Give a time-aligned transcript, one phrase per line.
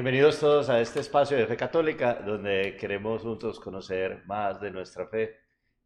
[0.00, 5.06] Bienvenidos todos a este espacio de Fe Católica, donde queremos juntos conocer más de nuestra
[5.06, 5.36] fe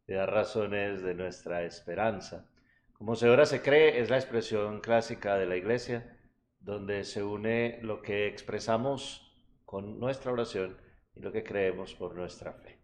[0.07, 2.49] y dar razones de nuestra esperanza.
[2.93, 6.17] Como se ora se cree es la expresión clásica de la Iglesia,
[6.61, 10.77] donde se une lo que expresamos con nuestra oración
[11.13, 12.79] y lo que creemos por nuestra fe.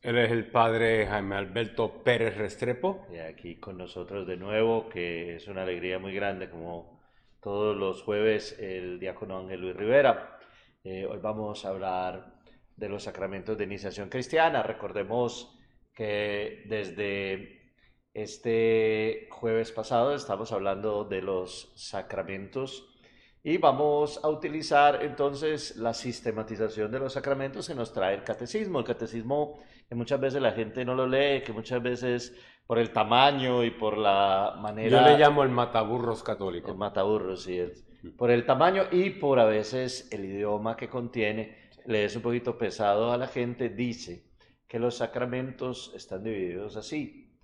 [0.00, 3.04] Él es el padre Jaime Alberto Pérez Restrepo.
[3.12, 7.02] Y aquí con nosotros de nuevo, que es una alegría muy grande, como
[7.42, 10.37] todos los jueves, el diácono Ángel Luis Rivera.
[10.84, 12.34] Eh, hoy vamos a hablar
[12.76, 14.62] de los sacramentos de iniciación cristiana.
[14.62, 15.58] Recordemos
[15.92, 17.72] que desde
[18.14, 22.94] este jueves pasado estamos hablando de los sacramentos
[23.42, 28.78] y vamos a utilizar entonces la sistematización de los sacramentos que nos trae el catecismo.
[28.78, 32.92] El catecismo que muchas veces la gente no lo lee, que muchas veces por el
[32.92, 34.90] tamaño y por la manera...
[34.90, 36.70] Yo le llamo el mataburros católico.
[36.70, 37.58] El mataburros, sí.
[37.58, 42.22] es por el tamaño y por a veces el idioma que contiene, le es un
[42.22, 44.24] poquito pesado a la gente, dice
[44.66, 47.34] que los sacramentos están divididos así.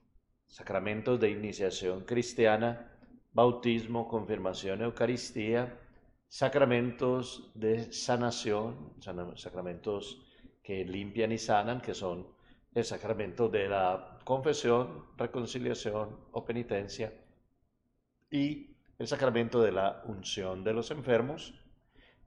[0.46, 2.92] Sacramentos de iniciación cristiana,
[3.32, 5.80] bautismo, confirmación, Eucaristía,
[6.28, 8.92] sacramentos de sanación,
[9.36, 10.26] sacramentos
[10.62, 12.26] que limpian y sanan, que son
[12.74, 17.12] el sacramento de la confesión, reconciliación o penitencia,
[18.30, 21.54] y el sacramento de la unción de los enfermos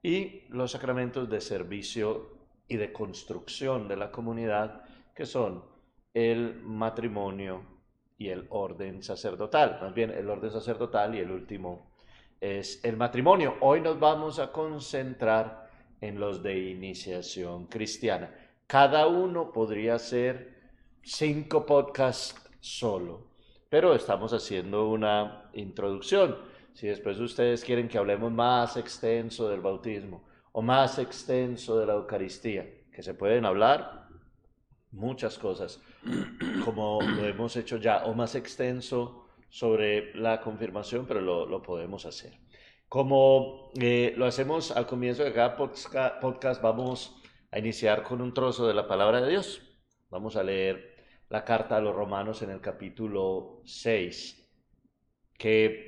[0.02, 2.38] y los sacramentos de servicio
[2.68, 4.82] y de construcción de la comunidad,
[5.14, 5.64] que son
[6.14, 7.62] el matrimonio
[8.16, 9.78] y el orden sacerdotal.
[9.80, 11.92] Más bien, el orden sacerdotal y el último
[12.40, 13.56] es el matrimonio.
[13.60, 15.68] Hoy nos vamos a concentrar
[16.00, 18.30] en los de iniciación cristiana.
[18.66, 20.58] Cada uno podría ser
[21.02, 23.28] cinco podcasts solo,
[23.68, 26.36] pero estamos haciendo una introducción.
[26.78, 30.22] Si después ustedes quieren que hablemos más extenso del bautismo
[30.52, 34.06] o más extenso de la Eucaristía, que se pueden hablar
[34.92, 35.82] muchas cosas,
[36.64, 42.38] como lo hemos hecho ya, o más extenso sobre la confirmación, pero lo, podemos hacer.
[42.88, 48.68] Como eh, lo hacemos al comienzo de cada podcast, vamos a iniciar con un trozo
[48.68, 49.62] de la palabra de Dios.
[50.10, 50.94] Vamos a leer
[51.28, 54.48] la carta a los romanos en el capítulo 6,
[55.36, 55.87] que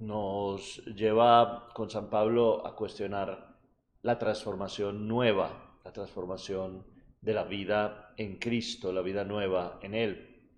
[0.00, 3.56] nos lleva con San Pablo a cuestionar
[4.02, 6.86] la transformación nueva, la transformación
[7.20, 10.48] de la vida en Cristo, la vida nueva en Él.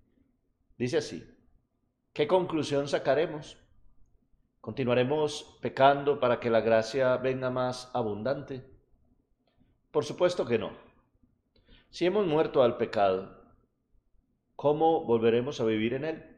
[0.77, 1.29] Dice así,
[2.13, 3.57] ¿qué conclusión sacaremos?
[4.61, 8.63] ¿Continuaremos pecando para que la gracia venga más abundante?
[9.91, 10.71] Por supuesto que no.
[11.89, 13.43] Si hemos muerto al pecado,
[14.55, 16.37] ¿cómo volveremos a vivir en él?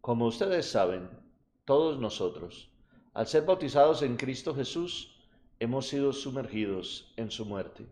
[0.00, 1.25] Como ustedes saben,
[1.66, 2.70] todos nosotros,
[3.12, 5.28] al ser bautizados en Cristo Jesús,
[5.58, 7.86] hemos sido sumergidos en su muerte.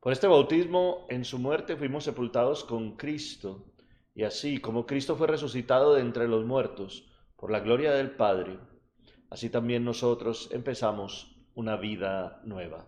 [0.00, 3.66] Por este bautismo en su muerte fuimos sepultados con Cristo,
[4.14, 8.58] y así como Cristo fue resucitado de entre los muertos por la gloria del Padre,
[9.28, 12.86] así también nosotros empezamos una vida nueva.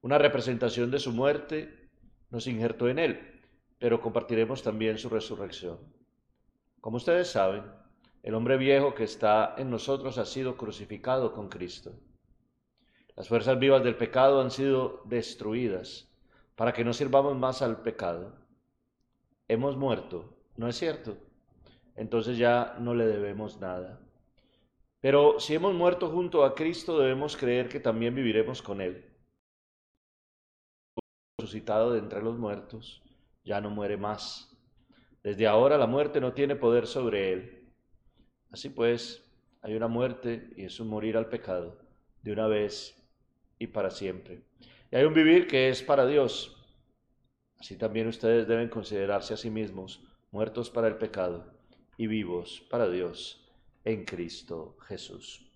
[0.00, 1.90] Una representación de su muerte
[2.30, 3.42] nos injertó en él,
[3.80, 5.78] pero compartiremos también su resurrección.
[6.80, 7.64] Como ustedes saben,
[8.26, 11.92] el hombre viejo que está en nosotros ha sido crucificado con Cristo.
[13.14, 16.12] Las fuerzas vivas del pecado han sido destruidas
[16.56, 18.34] para que no sirvamos más al pecado.
[19.46, 21.16] Hemos muerto, ¿no es cierto?
[21.94, 24.00] Entonces ya no le debemos nada.
[25.00, 29.04] Pero si hemos muerto junto a Cristo, debemos creer que también viviremos con Él.
[31.38, 33.04] Resucitado de entre los muertos,
[33.44, 34.52] ya no muere más.
[35.22, 37.55] Desde ahora la muerte no tiene poder sobre Él.
[38.56, 39.22] Así pues,
[39.60, 41.76] hay una muerte y es un morir al pecado
[42.22, 42.96] de una vez
[43.58, 44.44] y para siempre.
[44.90, 46.56] Y hay un vivir que es para Dios.
[47.60, 51.52] Así también ustedes deben considerarse a sí mismos muertos para el pecado
[51.98, 53.46] y vivos para Dios
[53.84, 55.52] en Cristo Jesús.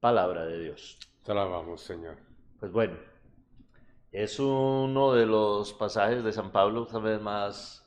[0.00, 0.98] Palabra de Dios.
[1.22, 2.16] Te alabamos, Señor.
[2.58, 2.96] Pues bueno,
[4.10, 7.83] es uno de los pasajes de San Pablo, tal vez más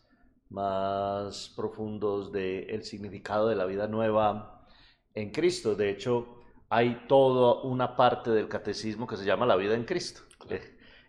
[0.49, 4.67] más profundos del significado de la vida nueva
[5.13, 5.75] en Cristo.
[5.75, 10.21] De hecho, hay toda una parte del catecismo que se llama la vida en Cristo.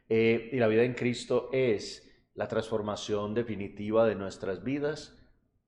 [0.09, 5.15] Eh, y la vida en Cristo es la transformación definitiva de nuestras vidas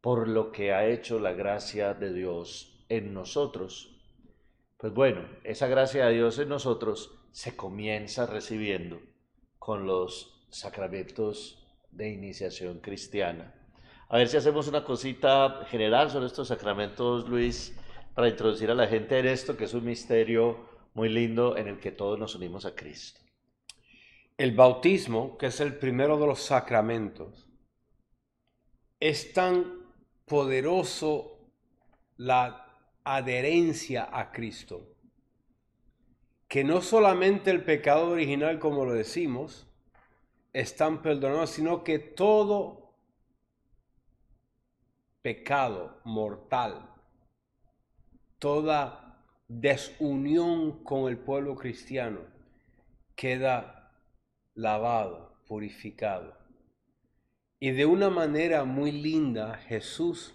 [0.01, 4.01] por lo que ha hecho la gracia de Dios en nosotros.
[4.79, 8.99] Pues bueno, esa gracia de Dios en nosotros se comienza recibiendo
[9.59, 13.55] con los sacramentos de iniciación cristiana.
[14.13, 17.77] A ver si hacemos una cosita general sobre estos sacramentos, Luis,
[18.13, 21.79] para introducir a la gente en esto, que es un misterio muy lindo en el
[21.79, 23.21] que todos nos unimos a Cristo.
[24.37, 27.47] El bautismo, que es el primero de los sacramentos,
[28.99, 29.87] es tan
[30.27, 31.39] poderoso
[32.17, 32.67] la
[33.05, 34.89] adherencia a Cristo,
[36.49, 39.69] que no solamente el pecado original, como lo decimos,
[40.53, 42.80] están perdonados, sino que todo
[45.23, 46.89] pecado mortal,
[48.39, 52.21] toda desunión con el pueblo cristiano
[53.15, 53.93] queda
[54.55, 56.39] lavado, purificado.
[57.59, 60.35] Y de una manera muy linda Jesús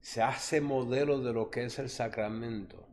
[0.00, 2.86] se hace modelo de lo que es el sacramento.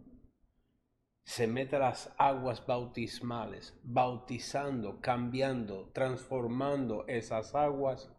[1.23, 8.09] Se mete a las aguas bautismales, bautizando, cambiando, transformando esas aguas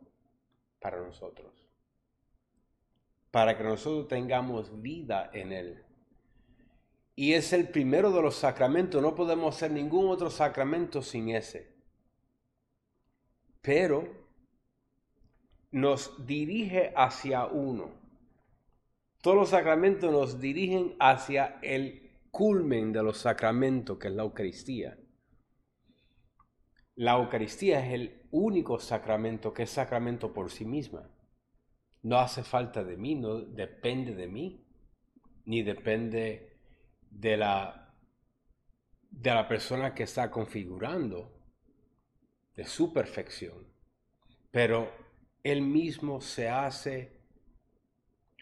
[0.79, 1.58] para nosotros.
[3.39, 5.85] Para que nosotros tengamos vida en Él.
[7.15, 9.01] Y es el primero de los sacramentos.
[9.01, 11.73] No podemos hacer ningún otro sacramento sin ese.
[13.63, 14.09] Pero
[15.71, 17.93] nos dirige hacia uno.
[19.23, 24.99] Todos los sacramentos nos dirigen hacia el culmen de los sacramentos, que es la Eucaristía.
[26.97, 31.09] La Eucaristía es el único sacramento que es sacramento por sí misma.
[32.03, 34.65] No hace falta de mí, no depende de mí,
[35.45, 36.59] ni depende
[37.11, 37.95] de la,
[39.11, 41.35] de la persona que está configurando,
[42.55, 43.67] de su perfección.
[44.51, 44.91] Pero
[45.43, 47.19] él mismo se hace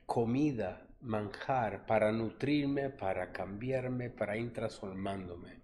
[0.06, 5.62] comida, manjar, para nutrirme, para cambiarme, para ir transformándome.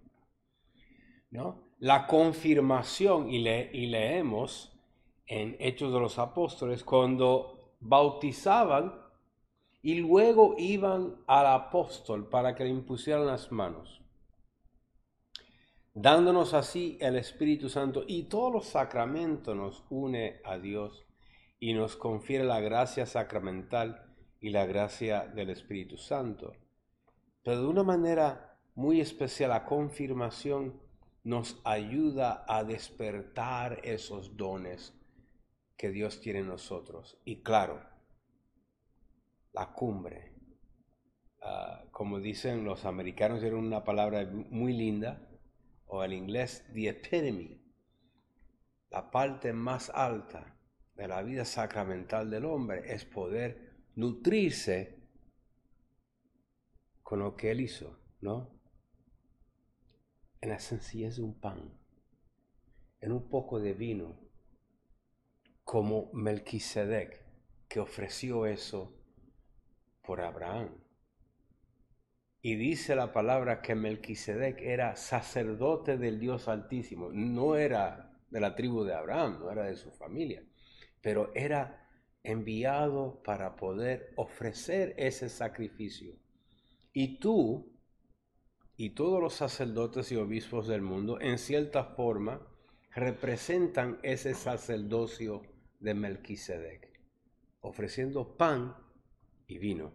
[1.31, 1.73] ¿No?
[1.79, 4.79] La confirmación, y, y leemos
[5.25, 8.93] en Hechos de los Apóstoles, cuando bautizaban
[9.81, 14.01] y luego iban al apóstol para que le impusieran las manos,
[15.93, 21.05] dándonos así el Espíritu Santo y todos los sacramentos nos une a Dios
[21.59, 24.05] y nos confiere la gracia sacramental
[24.39, 26.53] y la gracia del Espíritu Santo.
[27.43, 30.81] Pero de una manera muy especial, la confirmación
[31.23, 34.93] nos ayuda a despertar esos dones
[35.83, 37.19] que Dios tiene en nosotros.
[37.25, 37.85] Y claro,
[39.51, 40.31] la cumbre.
[41.41, 45.27] Ah, como dicen los americanos, era una palabra muy linda,
[45.87, 47.59] o en inglés, the epitome,
[48.91, 50.57] la parte más alta
[50.95, 55.03] de la vida sacramental del hombre es poder nutrirse
[57.01, 58.57] con lo que Él hizo, ¿no?
[60.39, 61.77] En la sencillez de un pan,
[63.01, 64.22] en un poco de vino,
[65.63, 67.25] como Melquisedec,
[67.67, 68.93] que ofreció eso
[70.01, 70.69] por Abraham.
[72.41, 78.55] Y dice la palabra que Melquisedec era sacerdote del Dios Altísimo, no era de la
[78.55, 80.43] tribu de Abraham, no era de su familia,
[81.01, 81.87] pero era
[82.21, 86.15] enviado para poder ofrecer ese sacrificio.
[86.91, 87.73] Y tú
[88.75, 92.45] y todos los sacerdotes y obispos del mundo, en cierta forma,
[92.93, 95.43] representan ese sacerdocio
[95.83, 96.89] de Melquisedec,
[97.59, 98.73] ofreciendo pan
[99.47, 99.91] y vino.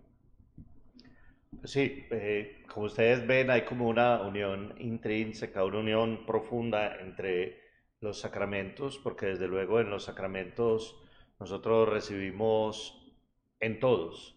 [1.65, 7.63] Sí, eh, como ustedes ven, hay como una unión intrínseca, una unión profunda entre
[8.01, 11.03] los sacramentos, porque desde luego en los sacramentos
[11.41, 13.11] nosotros recibimos
[13.59, 14.37] en todos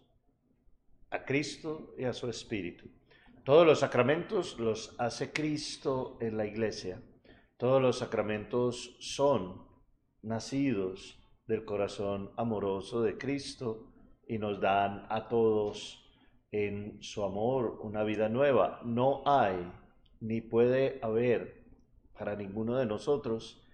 [1.09, 2.89] a Cristo y a su Espíritu.
[3.43, 7.01] Todos los sacramentos los hace Cristo en la iglesia.
[7.57, 9.67] Todos los sacramentos son
[10.21, 11.20] nacidos
[11.51, 13.91] del corazón amoroso de Cristo
[14.25, 16.01] y nos dan a todos
[16.49, 18.79] en su amor una vida nueva.
[18.85, 19.69] No hay
[20.21, 21.65] ni puede haber
[22.17, 23.67] para ninguno de nosotros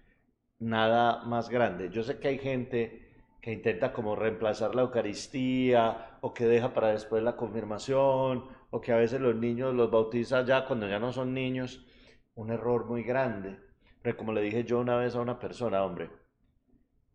[0.58, 1.88] nada más grande.
[1.90, 6.88] Yo sé que hay gente que intenta como reemplazar la Eucaristía o que deja para
[6.88, 11.12] después la confirmación o que a veces los niños los bautiza ya cuando ya no
[11.12, 11.86] son niños,
[12.34, 13.56] un error muy grande.
[14.02, 16.10] Pero como le dije yo una vez a una persona, hombre,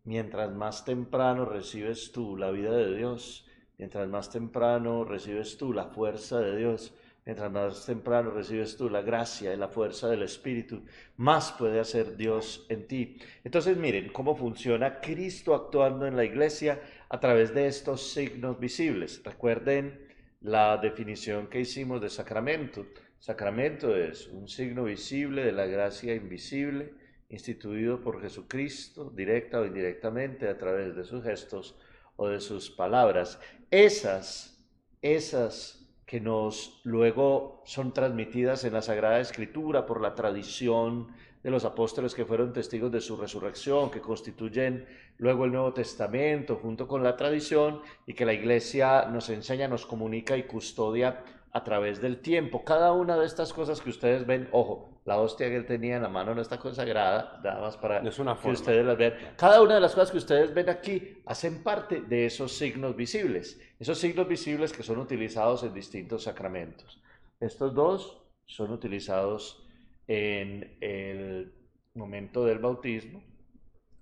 [0.04, 3.46] mientras más temprano recibes tú la vida de Dios,
[3.78, 6.94] mientras más temprano recibes tú la fuerza de Dios,
[7.26, 10.82] Mientras más temprano recibes tú la gracia y la fuerza del Espíritu,
[11.16, 13.16] más puede hacer Dios en ti.
[13.44, 19.22] Entonces miren cómo funciona Cristo actuando en la iglesia a través de estos signos visibles.
[19.24, 20.06] Recuerden
[20.42, 22.84] la definición que hicimos de sacramento.
[23.18, 26.92] Sacramento es un signo visible de la gracia invisible
[27.28, 31.76] instituido por Jesucristo, directa o indirectamente, a través de sus gestos
[32.16, 33.40] o de sus palabras.
[33.70, 34.64] Esas,
[35.02, 41.08] esas que nos luego son transmitidas en la Sagrada Escritura por la tradición
[41.42, 44.86] de los apóstoles que fueron testigos de su resurrección, que constituyen
[45.18, 49.86] luego el Nuevo Testamento junto con la tradición y que la Iglesia nos enseña, nos
[49.86, 52.64] comunica y custodia a través del tiempo.
[52.64, 56.02] Cada una de estas cosas que ustedes ven, ojo, la hostia que él tenía en
[56.02, 58.08] la mano no está consagrada, nada más para que
[58.50, 59.14] ustedes las vean.
[59.36, 63.60] Cada una de las cosas que ustedes ven aquí hacen parte de esos signos visibles,
[63.78, 67.02] esos signos visibles que son utilizados en distintos sacramentos.
[67.38, 69.66] Estos dos son utilizados
[70.06, 71.52] en el
[71.94, 73.22] momento del bautismo.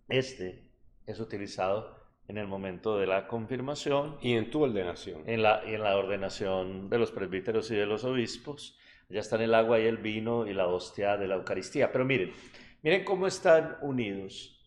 [0.08, 0.70] Este
[1.06, 1.96] es utilizado
[2.28, 4.18] en el momento de la confirmación.
[4.20, 5.22] Y en tu ordenación.
[5.26, 8.78] En la, y en la ordenación de los presbíteros y de los obispos.
[9.12, 11.92] Ya están el agua y el vino y la hostia de la Eucaristía.
[11.92, 12.32] Pero miren,
[12.82, 14.58] miren cómo están unidos.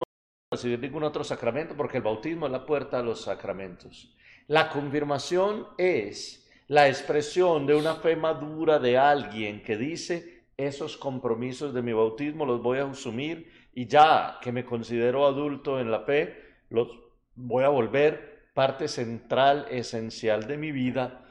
[0.00, 4.12] No recibir ningún otro sacramento porque el bautismo es la puerta a los sacramentos.
[4.48, 11.72] La confirmación es la expresión de una fe madura de alguien que dice, esos compromisos
[11.74, 16.00] de mi bautismo los voy a asumir y ya que me considero adulto en la
[16.00, 16.88] fe, los
[17.36, 21.22] voy a volver parte central, esencial de mi vida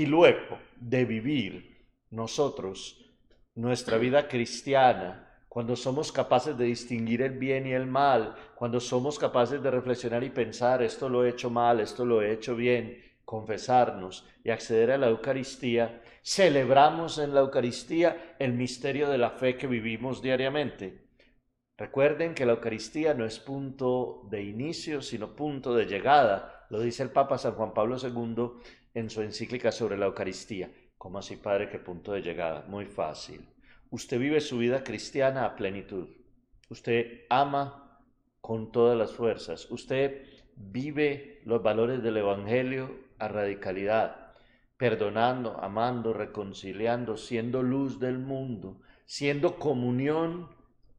[0.00, 1.76] y luego de vivir
[2.08, 3.04] nosotros
[3.54, 9.18] nuestra vida cristiana, cuando somos capaces de distinguir el bien y el mal, cuando somos
[9.18, 12.98] capaces de reflexionar y pensar, esto lo he hecho mal, esto lo he hecho bien,
[13.26, 19.58] confesarnos y acceder a la Eucaristía, celebramos en la Eucaristía el misterio de la fe
[19.58, 21.10] que vivimos diariamente.
[21.76, 26.66] Recuerden que la Eucaristía no es punto de inicio, sino punto de llegada.
[26.70, 28.62] Lo dice el Papa San Juan Pablo II
[28.94, 30.70] en su encíclica sobre la Eucaristía.
[30.98, 32.64] ¿Cómo así, Padre, qué punto de llegada?
[32.68, 33.48] Muy fácil.
[33.90, 36.08] Usted vive su vida cristiana a plenitud.
[36.68, 38.00] Usted ama
[38.40, 39.70] con todas las fuerzas.
[39.70, 44.32] Usted vive los valores del Evangelio a radicalidad,
[44.76, 50.48] perdonando, amando, reconciliando, siendo luz del mundo, siendo comunión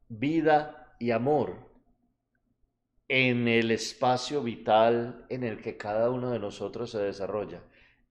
[0.08, 1.72] vida y amor
[3.08, 7.62] en el espacio vital en el que cada uno de nosotros se desarrolla.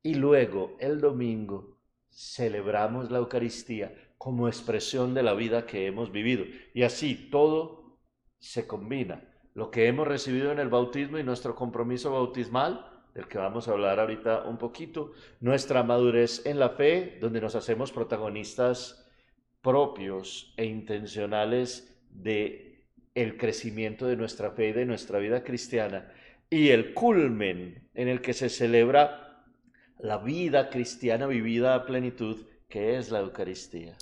[0.03, 1.77] Y luego, el domingo,
[2.09, 6.45] celebramos la Eucaristía como expresión de la vida que hemos vivido.
[6.73, 7.97] Y así todo
[8.39, 9.23] se combina.
[9.53, 13.71] Lo que hemos recibido en el bautismo y nuestro compromiso bautismal, del que vamos a
[13.71, 19.09] hablar ahorita un poquito, nuestra madurez en la fe, donde nos hacemos protagonistas
[19.61, 26.11] propios e intencionales de el crecimiento de nuestra fe y de nuestra vida cristiana
[26.49, 29.30] y el culmen en el que se celebra
[30.01, 33.97] la vida cristiana vivida a plenitud, que es la Eucaristía.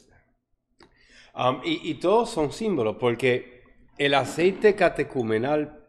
[1.36, 3.64] Um, y, todos son símbolos, porque
[3.98, 5.88] el aceite catecumenal,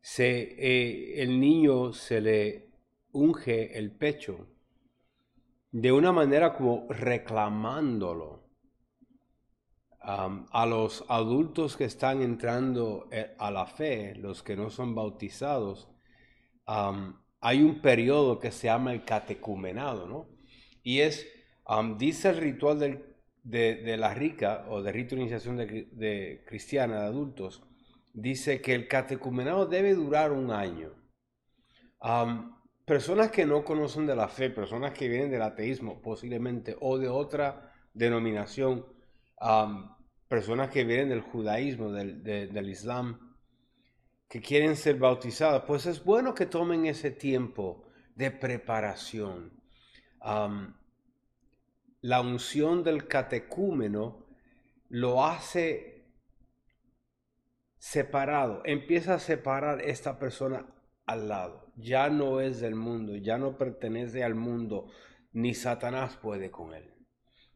[0.00, 2.68] se, eh, el niño se le
[3.12, 4.48] unge el pecho
[5.70, 8.44] de una manera como reclamándolo
[10.06, 15.88] a los adultos que están entrando eh, a la fe, los que no son bautizados,
[17.44, 20.26] hay un periodo que se llama el catecumenado, ¿no?
[20.82, 21.28] Y es,
[21.98, 23.04] dice el ritual
[23.42, 27.62] de, la rica o de rito de iniciación de, cristiana de adultos,
[28.14, 30.94] dice que el catecumenado debe durar un año.
[32.86, 37.08] personas que no conocen de la fe, personas que vienen del ateísmo posiblemente o de
[37.08, 38.86] otra denominación,
[40.28, 43.33] personas que vienen del judaísmo, del, islam,
[44.34, 47.84] que quieren ser bautizadas, pues es bueno que tomen ese tiempo
[48.16, 49.62] de preparación.
[52.00, 54.26] la unción del catecúmeno
[54.88, 56.10] lo hace
[57.78, 60.66] separado, empieza a separar esta persona
[61.06, 61.72] al lado.
[61.76, 64.90] Ya no es del mundo, ya no pertenece al mundo,
[65.32, 66.92] ni Satanás puede con él.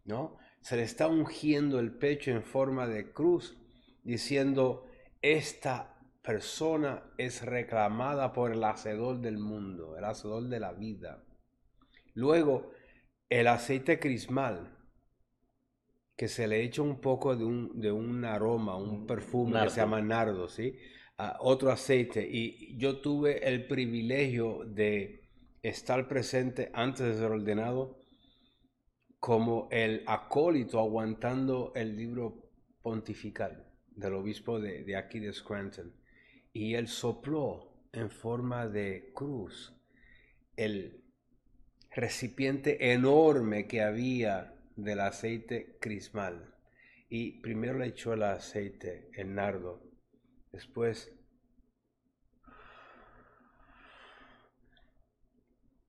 [0.04, 0.38] ¿No?
[0.60, 3.58] se le está ungiendo el pecho en forma de cruz,
[4.04, 4.86] diciendo,
[5.22, 5.97] esta
[6.28, 11.24] persona es reclamada por el hacedor del mundo, el hacedor de la vida.
[12.12, 12.70] Luego,
[13.30, 14.76] el aceite crismal,
[16.18, 19.80] que se le echa un poco de un, de un aroma, un perfume que se
[19.80, 20.76] llama nardo, ¿sí?
[21.38, 22.28] otro aceite.
[22.30, 25.30] Y yo tuve el privilegio de
[25.62, 28.02] estar presente antes de ser ordenado
[29.18, 32.50] como el acólito aguantando el libro
[32.82, 35.97] pontifical del obispo de, aquí de Scranton.
[36.58, 39.80] Y él sopló en forma de cruz
[40.56, 41.04] el
[41.92, 46.56] recipiente enorme que había del aceite crismal.
[47.08, 49.84] Y primero le echó el aceite, el nardo.
[50.50, 51.16] Después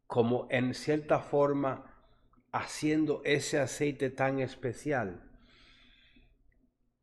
[0.06, 2.00] como en cierta forma
[2.52, 5.28] haciendo ese aceite tan especial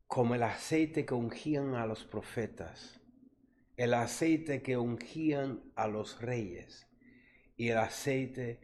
[0.07, 2.96] como el aceite que ungían a los profetas,
[3.77, 6.87] el aceite que ungían a los reyes
[7.55, 8.59] y el aceite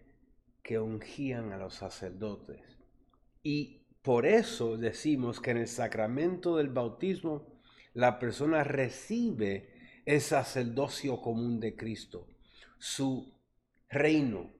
[0.63, 2.61] que ungían a los sacerdotes.
[3.43, 7.61] Y por eso decimos que en el sacramento del bautismo
[7.93, 9.69] la persona recibe
[10.05, 12.27] el sacerdocio común de Cristo,
[12.79, 13.33] su
[13.89, 14.51] reino,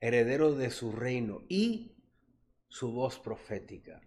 [0.00, 1.92] heredero de su reino y
[2.68, 4.00] su voz profética.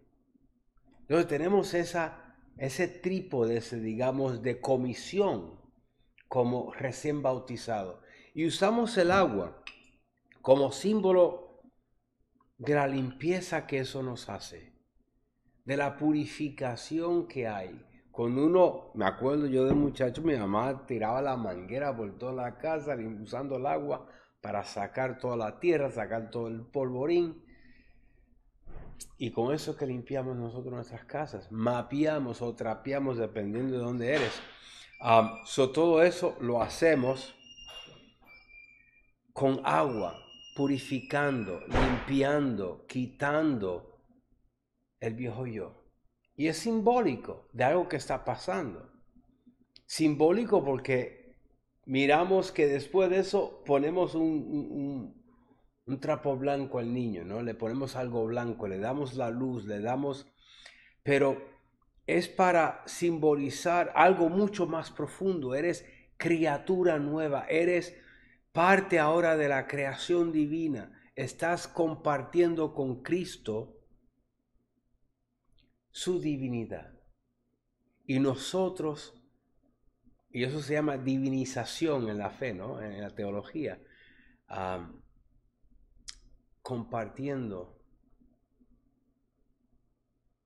[1.01, 5.60] Entonces tenemos esa, ese trípode, digamos, de comisión
[6.31, 7.99] como recién bautizado.
[8.33, 9.61] Y usamos el agua
[10.41, 11.59] como símbolo
[12.57, 14.73] de la limpieza que eso nos hace,
[15.65, 17.85] de la purificación que hay.
[18.11, 22.57] Cuando uno, me acuerdo yo de muchacho, mi mamá tiraba la manguera por toda la
[22.57, 24.07] casa usando el agua
[24.39, 27.43] para sacar toda la tierra, sacar todo el polvorín.
[29.17, 34.41] Y con eso que limpiamos nosotros nuestras casas, mapeamos o trapeamos dependiendo de dónde eres.
[35.45, 37.35] So, todo eso lo hacemos
[39.33, 40.23] con agua,
[40.55, 44.01] purificando, limpiando, quitando
[44.99, 45.83] el viejo yo.
[46.35, 48.91] Y es simbólico de algo que está pasando.
[49.85, 51.35] Simbólico porque
[51.85, 55.21] miramos que después de eso ponemos un,
[55.85, 57.41] un trapo blanco al niño, ¿no?
[57.41, 60.27] Le ponemos algo blanco, le damos la luz, le damos...
[61.03, 61.50] Pero
[62.17, 65.55] es para simbolizar algo mucho más profundo.
[65.55, 65.85] Eres
[66.17, 67.95] criatura nueva, eres
[68.51, 70.91] parte ahora de la creación divina.
[71.15, 73.77] Estás compartiendo con Cristo
[75.91, 76.93] su divinidad.
[78.05, 79.13] Y nosotros,
[80.29, 82.81] y eso se llama divinización en la fe, ¿no?
[82.81, 83.79] En la teología
[86.61, 87.80] compartiendo.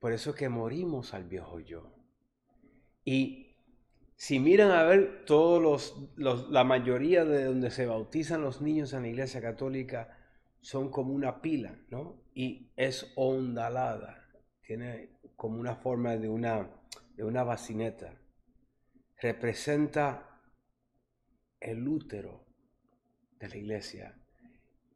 [0.05, 1.91] Por eso que morimos al viejo yo.
[3.03, 3.55] Y
[4.15, 5.59] si miran a ver todos
[6.15, 10.15] los, la mayoría de donde se bautizan los niños en la iglesia católica
[10.61, 12.21] son como una pila, ¿no?
[12.35, 14.29] Y es ondalada,
[14.61, 16.69] tiene como una forma de una,
[17.15, 18.13] de una bacineta.
[19.19, 20.39] Representa
[21.59, 22.45] el útero
[23.39, 24.15] de la iglesia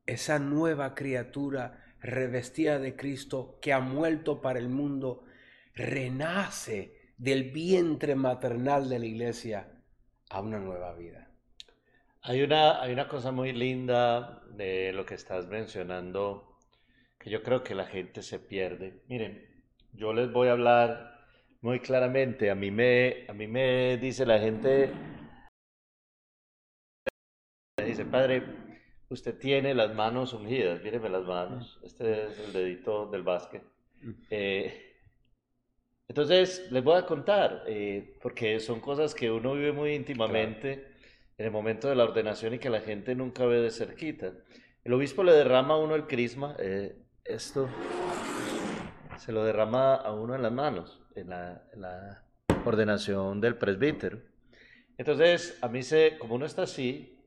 [0.10, 5.26] esa nueva criatura revestida de Cristo que ha muerto para el mundo,
[5.74, 9.68] renace del vientre maternal de la iglesia
[10.30, 11.30] a una nueva vida.
[12.22, 16.58] Hay una, hay una cosa muy linda de lo que estás mencionando
[17.18, 19.02] que yo creo que la gente se pierde.
[19.08, 19.46] Miren,
[19.94, 21.20] yo les voy a hablar
[21.62, 22.50] muy claramente.
[22.50, 24.92] A mí me, a mí me dice la gente,
[27.86, 28.44] dice, padre,
[29.10, 33.64] usted tiene las manos ungidas, míreme las manos, este es el dedito del básquet.
[34.30, 34.96] Eh,
[36.08, 40.88] entonces, les voy a contar, eh, porque son cosas que uno vive muy íntimamente
[41.38, 44.34] en el momento de la ordenación y que la gente nunca ve de cerquita.
[44.84, 47.70] El obispo le derrama a uno el crisma, eh, esto
[49.18, 52.24] se lo derrama a uno en las manos, en la, en la
[52.66, 54.20] ordenación del presbítero.
[54.98, 57.19] Entonces, a mí se, como uno está así,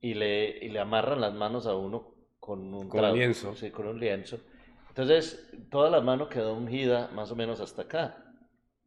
[0.00, 3.54] y le, y le amarran las manos a uno con un, lienzo.
[3.54, 4.38] Sí, con un lienzo.
[4.88, 8.24] Entonces, toda la mano quedó ungida más o menos hasta acá.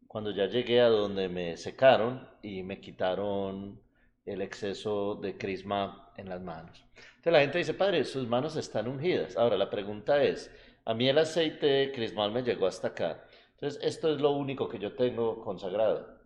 [0.07, 3.79] Cuando ya llegué a donde me secaron y me quitaron
[4.25, 6.83] el exceso de crisma en las manos.
[6.95, 9.37] Entonces la gente dice, padre, sus manos están ungidas.
[9.37, 10.51] Ahora, la pregunta es,
[10.85, 13.23] a mí el aceite crismal me llegó hasta acá.
[13.53, 16.19] Entonces, esto es lo único que yo tengo consagrado.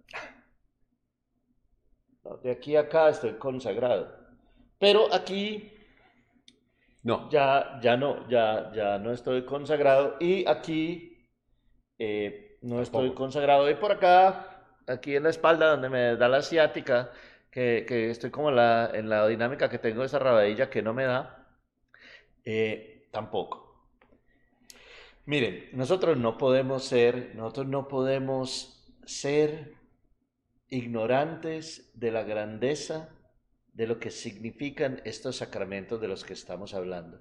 [2.42, 4.25] De aquí a acá estoy consagrado.
[4.86, 5.72] Pero aquí
[7.02, 7.28] no.
[7.32, 10.18] Ya, ya no, ya, ya no estoy consagrado.
[10.20, 11.28] Y aquí
[11.98, 13.68] eh, no estoy consagrado.
[13.68, 17.10] Y por acá, aquí en la espalda, donde me da la asiática,
[17.50, 20.94] que, que estoy como la, en la dinámica que tengo de esa rabadilla que no
[20.94, 21.48] me da,
[22.44, 23.90] eh, tampoco.
[25.26, 29.74] Miren, nosotros no podemos ser, nosotros no podemos ser
[30.70, 33.15] ignorantes de la grandeza
[33.76, 37.20] de lo que significan estos sacramentos de los que estamos hablando.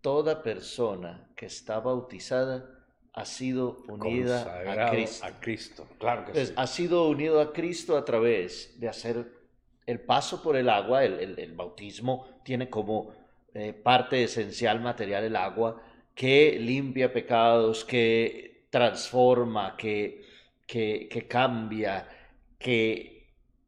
[0.00, 2.68] Toda persona que está bautizada
[3.12, 4.42] ha sido unida
[4.86, 5.24] a Cristo.
[5.24, 5.86] a Cristo.
[5.98, 6.52] Claro que sí.
[6.56, 9.32] Ha sido unido a Cristo a través de hacer
[9.86, 11.04] el paso por el agua.
[11.04, 13.14] El, bautismo tiene como
[13.54, 15.82] eh, parte esencial material el agua
[16.16, 20.24] que limpia pecados, que transforma, que,
[20.66, 22.08] que, que cambia,
[22.58, 23.11] que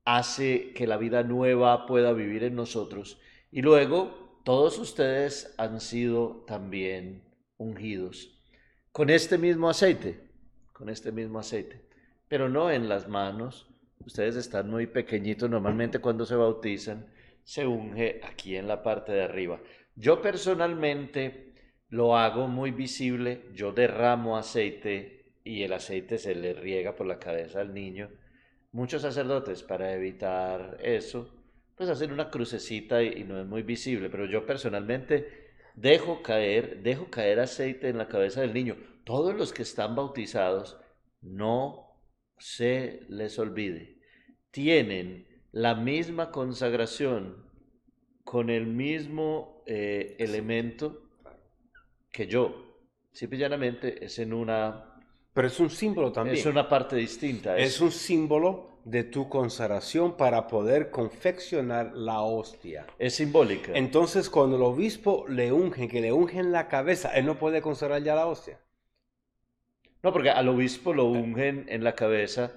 [0.05, 3.21] hace que la vida nueva pueda vivir en nosotros.
[3.51, 7.25] Y luego todos ustedes han sido también
[7.57, 8.35] ungidos
[8.93, 10.21] con este mismo aceite,
[10.73, 11.81] con este mismo aceite,
[12.29, 13.67] pero no en las manos.
[14.07, 17.07] Ustedes están muy pequeñitos, normalmente cuando se bautizan
[17.43, 19.61] se unge aquí en la parte de arriba.
[19.97, 21.55] Yo personalmente
[21.88, 27.19] lo hago muy visible, yo derramo aceite y el aceite se le riega por la
[27.19, 28.11] cabeza al niño.
[28.75, 31.33] Muchos sacerdotes para evitar eso,
[31.77, 37.09] pues hacen una crucecita y, no es muy visible, pero yo personalmente dejo caer, dejo
[37.09, 38.77] caer aceite en la cabeza del niño.
[39.05, 40.77] Todos los que están bautizados,
[41.21, 42.01] no
[42.37, 44.01] se les olvide,
[44.51, 47.49] tienen la misma consagración
[48.25, 51.11] con el mismo eh, elemento
[52.11, 52.83] que yo.
[53.13, 54.94] Simplemente es en una...
[55.35, 56.37] Pero es un símbolo también.
[56.37, 57.59] Es una parte distinta.
[57.59, 62.87] Es, un símbolo de tu consagración para poder confeccionar la hostia.
[63.01, 63.73] Es simbólica.
[63.75, 68.03] Entonces, cuando el obispo le unge, que le ungen la cabeza, él no puede consagrar
[68.05, 68.61] ya la hostia.
[70.05, 72.53] No, porque al obispo lo ungen en la cabeza.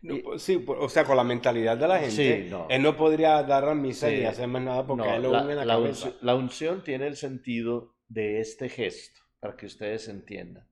[0.00, 3.64] Pues, sí, pues, o sea, con la mentalidad de la gente, él no podría dar
[3.64, 6.12] la misa y hacer más nada porque él lo la, en la, cabeza.
[6.22, 10.66] la unción tiene el sentido de este gesto, para que ustedes entiendan.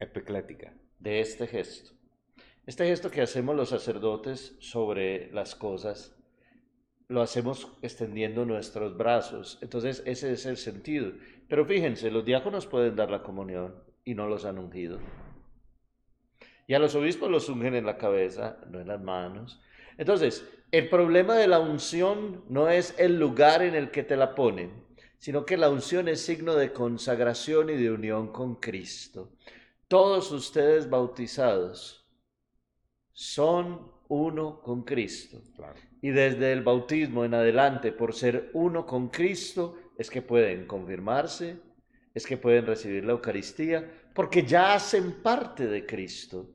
[0.00, 0.72] Epiclética.
[0.98, 1.92] De este gesto.
[2.66, 6.16] Este gesto que hacemos los sacerdotes sobre las cosas,
[7.08, 9.58] lo hacemos extendiendo nuestros brazos.
[9.62, 11.12] Entonces, ese es el sentido.
[11.48, 14.98] Pero fíjense, los diáconos pueden dar la comunión y no los han ungido.
[16.66, 19.60] Y a los obispos los ungen en la cabeza, no en las manos.
[19.96, 24.34] Entonces, el problema de la unción no es el lugar en el que te la
[24.34, 24.70] ponen,
[25.16, 29.32] sino que la unción es signo de consagración y de unión con Cristo.
[29.88, 32.06] Todos ustedes bautizados
[33.12, 35.40] son uno con Cristo.
[36.02, 41.56] Y desde el bautismo en adelante, por ser uno con Cristo, es que pueden confirmarse,
[42.14, 46.50] es que pueden recibir la Eucaristía, porque ya hacen parte de Cristo.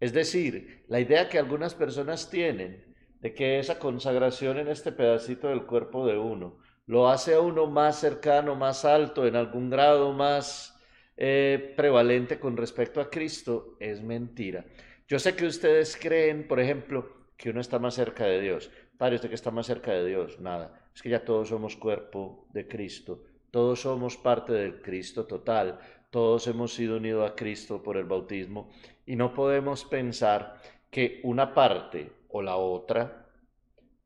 [0.00, 2.84] Es decir, la idea que algunas personas tienen
[3.20, 7.66] de que esa consagración en este pedacito del cuerpo de uno lo hace a uno
[7.66, 10.79] más cercano, más alto, en algún grado más
[11.22, 14.64] eh, prevalente con respecto a Cristo, es mentira.
[15.06, 18.70] Yo sé que ustedes creen, por ejemplo, que uno está más cerca de Dios.
[18.96, 20.40] Padre, ¿usted que está más cerca de Dios?
[20.40, 20.88] Nada.
[20.94, 23.22] Es que ya todos somos cuerpo de Cristo.
[23.50, 25.78] Todos somos parte del Cristo total.
[26.08, 28.70] Todos hemos sido unidos a Cristo por el bautismo.
[29.04, 30.56] Y no podemos pensar
[30.90, 33.26] que una parte o la otra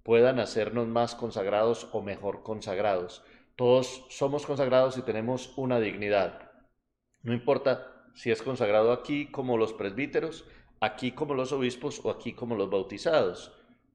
[0.03, 3.22] puedan hacernos más consagrados o mejor consagrados.
[3.55, 6.44] Todos somos consagrados y tenemos una dignidad.
[7.25, 10.45] No importa si es consagrado aquí como los presbíteros,
[10.81, 13.53] aquí como los obispos o aquí como los bautizados,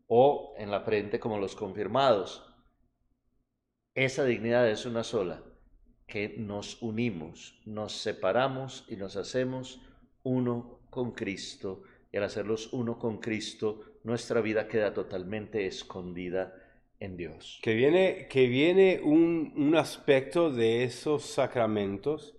[0.08, 2.44] o en la frente como los confirmados.
[3.94, 5.44] Esa dignidad es una sola,
[6.08, 9.80] que nos unimos, nos separamos y nos hacemos
[10.24, 11.84] uno con Cristo.
[12.12, 16.56] Y al hacerlos uno con Cristo, nuestra vida queda totalmente escondida
[17.00, 17.60] en Dios.
[17.62, 22.39] Que viene, que viene un, un aspecto de esos sacramentos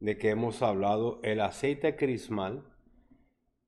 [0.00, 2.64] de que hemos hablado, el aceite crismal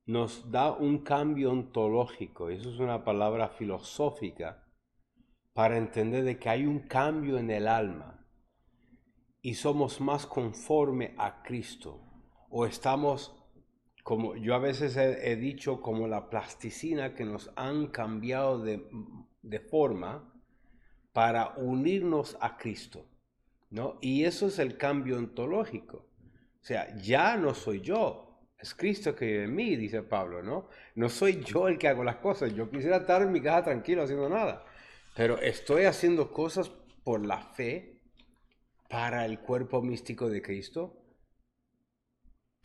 [0.06, 4.64] nos da un cambio ontológico, eso es una palabra filosófica,
[5.52, 8.26] para entender de que hay un cambio en el alma
[9.42, 12.00] y somos más conforme a Cristo
[12.50, 13.36] o estamos
[14.02, 18.84] como yo a veces he, dicho, como la plasticina que nos han cambiado de,
[19.42, 20.34] de, forma
[21.12, 23.06] para unirnos a Cristo,
[23.68, 23.98] ¿no?
[24.00, 26.10] Y eso es el cambio ontológico.
[26.62, 30.68] O sea, ya no soy yo, es Cristo que vive en mí, dice Pablo, ¿no?
[30.94, 32.53] No soy yo el que hago las cosas.
[32.55, 34.64] Yo quisiera estar en mi casa tranquilo haciendo nada,
[35.16, 36.68] pero estoy haciendo cosas
[37.03, 38.03] por la fe
[38.90, 41.03] para el cuerpo místico de Cristo,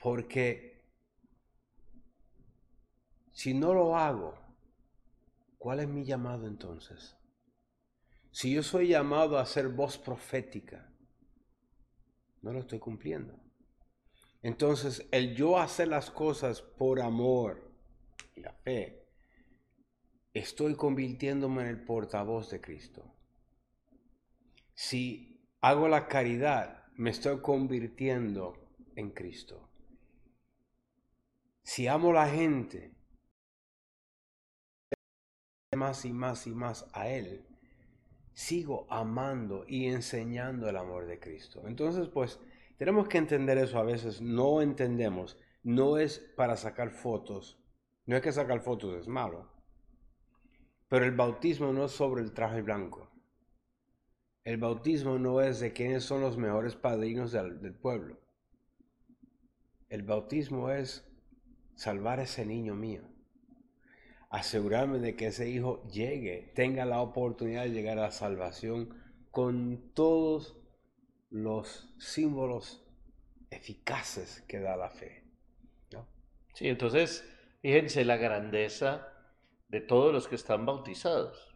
[0.02, 0.84] porque
[3.32, 4.38] si no lo hago,
[5.58, 7.16] ¿cuál es mi llamado entonces?
[8.32, 10.92] Si yo soy llamado a ser voz profética,
[12.42, 13.45] no lo estoy cumpliendo.
[14.46, 17.68] Entonces, el yo hacer las cosas por amor
[18.36, 19.04] y la fe,
[20.36, 23.12] estoy convirtiéndome en el portavoz de Cristo.
[24.76, 29.68] Si hago la caridad, me estoy convirtiendo en Cristo.
[31.64, 32.94] Si amo a la gente,
[35.76, 37.48] más y más y más a Él,
[38.36, 41.64] sigo amando y enseñando el amor de Cristo.
[41.66, 42.40] Entonces, pues,
[42.78, 47.58] tenemos que entender eso a veces, no entendemos, no es para sacar fotos,
[48.06, 49.50] no es que sacar fotos es malo,
[50.90, 53.12] pero el bautismo no es sobre el traje blanco,
[54.44, 58.20] El bautismo no es de quiénes son los mejores padrinos del, del pueblo.
[59.90, 61.04] El bautismo es
[61.74, 63.02] salvar a ese niño mío.
[64.30, 68.94] Asegurarme de que ese hijo llegue, tenga la oportunidad de llegar a la salvación
[69.32, 70.56] con todos
[71.36, 72.82] los símbolos
[73.50, 75.26] eficaces que da la fe.
[75.92, 76.08] ¿no?
[76.54, 77.30] Sí, entonces,
[77.62, 79.06] fíjense la grandeza
[79.68, 81.54] de todos los que están bautizados.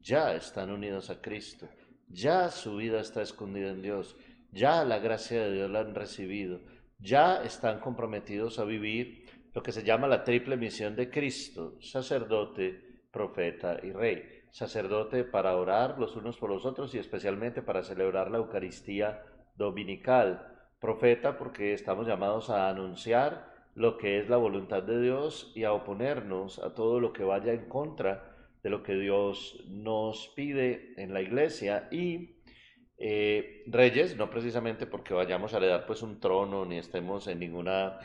[0.00, 1.70] Ya están unidos a Cristo,
[2.08, 4.16] ya su vida está escondida en Dios,
[4.52, 6.60] ya la gracia de Dios la han recibido,
[6.98, 13.04] ya están comprometidos a vivir lo que se llama la triple misión de Cristo, sacerdote,
[13.10, 14.39] profeta y rey.
[14.50, 19.22] Sacerdote para orar los unos por los otros y especialmente para celebrar la Eucaristía
[19.56, 20.46] dominical.
[20.80, 25.72] Profeta porque estamos llamados a anunciar lo que es la voluntad de Dios y a
[25.72, 31.14] oponernos a todo lo que vaya en contra de lo que Dios nos pide en
[31.14, 32.36] la iglesia y
[32.98, 37.98] eh, reyes, no precisamente porque vayamos a heredar pues un trono ni estemos en ninguna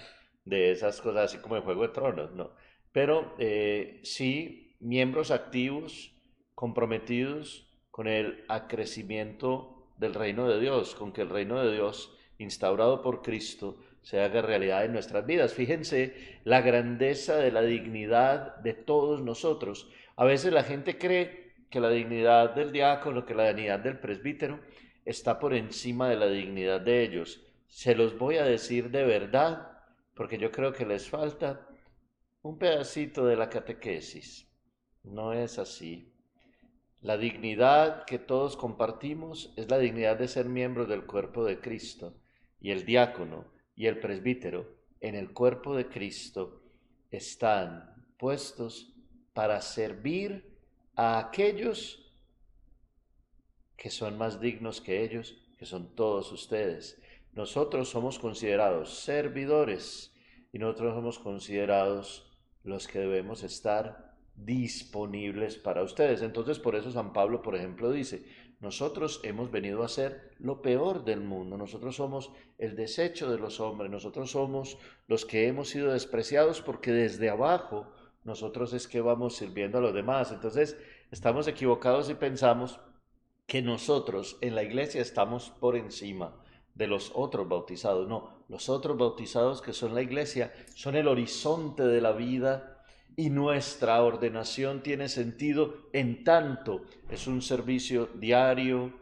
[0.46, 2.52] de esas cosas así como el Juego de Tronos, no,
[2.94, 6.15] pero eh, sí miembros activos,
[6.56, 13.02] comprometidos con el acrecimiento del reino de Dios, con que el reino de Dios instaurado
[13.02, 15.54] por Cristo se haga realidad en nuestras vidas.
[15.54, 19.90] Fíjense la grandeza de la dignidad de todos nosotros.
[20.16, 24.60] A veces la gente cree que la dignidad del diácono, que la dignidad del presbítero
[25.06, 27.42] está por encima de la dignidad de ellos.
[27.68, 29.72] Se los voy a decir de verdad,
[30.14, 31.68] porque yo creo que les falta
[32.42, 34.48] un pedacito de la catequesis.
[35.04, 36.15] No es así.
[37.02, 42.16] La dignidad que todos compartimos es la dignidad de ser miembros del cuerpo de Cristo.
[42.60, 46.64] Y el diácono y el presbítero en el cuerpo de Cristo
[47.12, 48.94] están puestos
[49.34, 50.58] para servir
[50.96, 52.12] a aquellos
[53.78, 57.00] que son más dignos que ellos, que son todos ustedes.
[57.34, 60.14] Nosotros somos considerados servidores
[60.52, 62.32] y nosotros somos considerados
[62.64, 64.05] los que debemos estar
[64.36, 66.22] disponibles para ustedes.
[66.22, 68.26] Entonces, por eso San Pablo, por ejemplo, dice,
[68.60, 73.60] nosotros hemos venido a ser lo peor del mundo, nosotros somos el desecho de los
[73.60, 77.92] hombres, nosotros somos los que hemos sido despreciados porque desde abajo
[78.24, 80.32] nosotros es que vamos sirviendo a los demás.
[80.32, 80.78] Entonces,
[81.12, 82.80] estamos equivocados y pensamos
[83.46, 86.42] que nosotros en la iglesia estamos por encima
[86.74, 88.08] de los otros bautizados.
[88.08, 92.75] No, los otros bautizados que son la iglesia son el horizonte de la vida
[93.18, 98.94] y nuestra ordenación tiene sentido en tanto es un servicio diario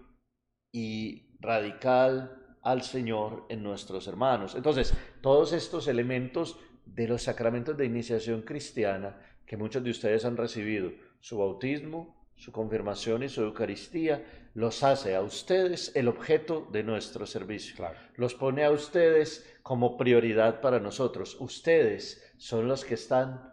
[0.72, 4.56] y radical al Señor en nuestros hermanos.
[4.56, 10.38] Entonces, todos estos elementos de los sacramentos de iniciación cristiana que muchos de ustedes han
[10.38, 14.24] recibido, su bautismo, su confirmación y su Eucaristía,
[14.54, 17.86] los hace a ustedes el objeto de nuestro servicio.
[18.16, 21.38] Los pone a ustedes como prioridad para nosotros.
[21.40, 23.53] Ustedes son los que están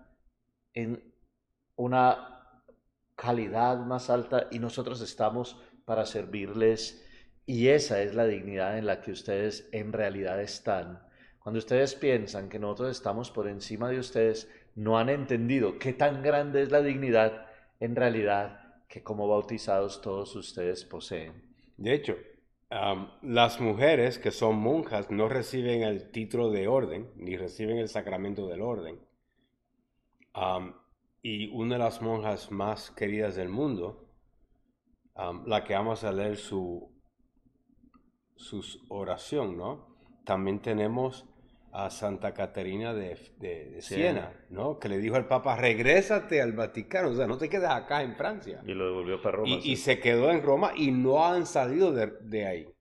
[0.75, 1.03] en
[1.77, 2.63] una
[3.17, 7.07] calidad más alta y nosotros estamos para servirles
[7.47, 11.03] y esa es la dignidad en la que ustedes en realidad están.
[11.41, 16.23] Cuando ustedes piensan que nosotros estamos por encima de ustedes, no han entendido qué tan
[16.23, 17.47] grande es la dignidad
[17.81, 21.33] en realidad que como bautizados todos ustedes poseen.
[21.77, 22.17] De hecho,
[23.23, 28.47] las mujeres que son monjas no reciben el título de orden, ni reciben el sacramento
[28.47, 28.99] del orden.
[31.23, 34.09] Y una de las monjas más queridas del mundo,
[35.47, 36.91] la que vamos a leer su,
[38.37, 39.97] su oración, ¿no?
[40.25, 41.27] También tenemos
[41.73, 44.79] a Santa Caterina de, de, Siena, ¿no?
[44.79, 48.17] Que le dijo al Papa, regrésate al Vaticano, o sea, no te quedes acá en
[48.17, 48.61] Francia.
[48.67, 49.59] Y lo devolvió para Roma.
[49.63, 52.75] Y, se quedó en Roma y no han salido de, de ahí.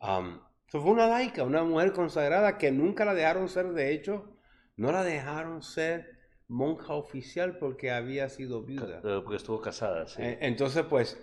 [0.00, 4.36] Um, fue una laica, una mujer consagrada que nunca la dejaron ser, de hecho,
[4.76, 6.15] no la dejaron ser
[6.48, 9.00] monja oficial porque había sido viuda.
[9.02, 10.22] Porque estuvo casada, sí.
[10.22, 11.20] Eh, entonces, pues,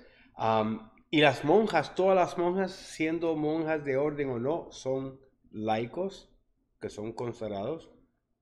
[1.10, 5.20] y las monjas, todas las monjas, siendo monjas de orden o no, son
[5.52, 6.30] laicos
[6.82, 7.90] que son consagrados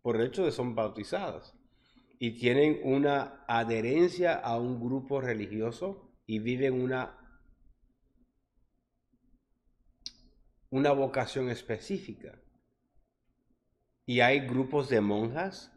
[0.02, 1.56] por el hecho de son bautizadas
[2.18, 7.18] y tienen una adherencia a un grupo religioso y viven una
[10.70, 12.42] una vocación específica.
[14.06, 15.71] Y hay grupos de monjas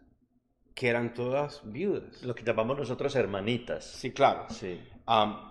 [0.74, 2.22] que eran todas viudas.
[2.22, 3.84] Lo que llamamos nosotros hermanitas.
[3.84, 4.46] Sí, claro.
[4.50, 4.80] Sí.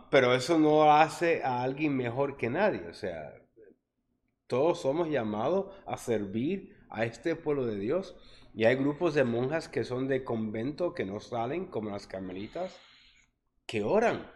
[0.10, 2.86] pero eso no hace a alguien mejor que nadie.
[2.90, 3.34] O sea,
[4.48, 8.16] todos somos llamados a servir a este pueblo de Dios.
[8.54, 12.78] Y hay grupos de monjas que son de convento, que no salen, como las carmelitas,
[13.66, 14.30] que oran.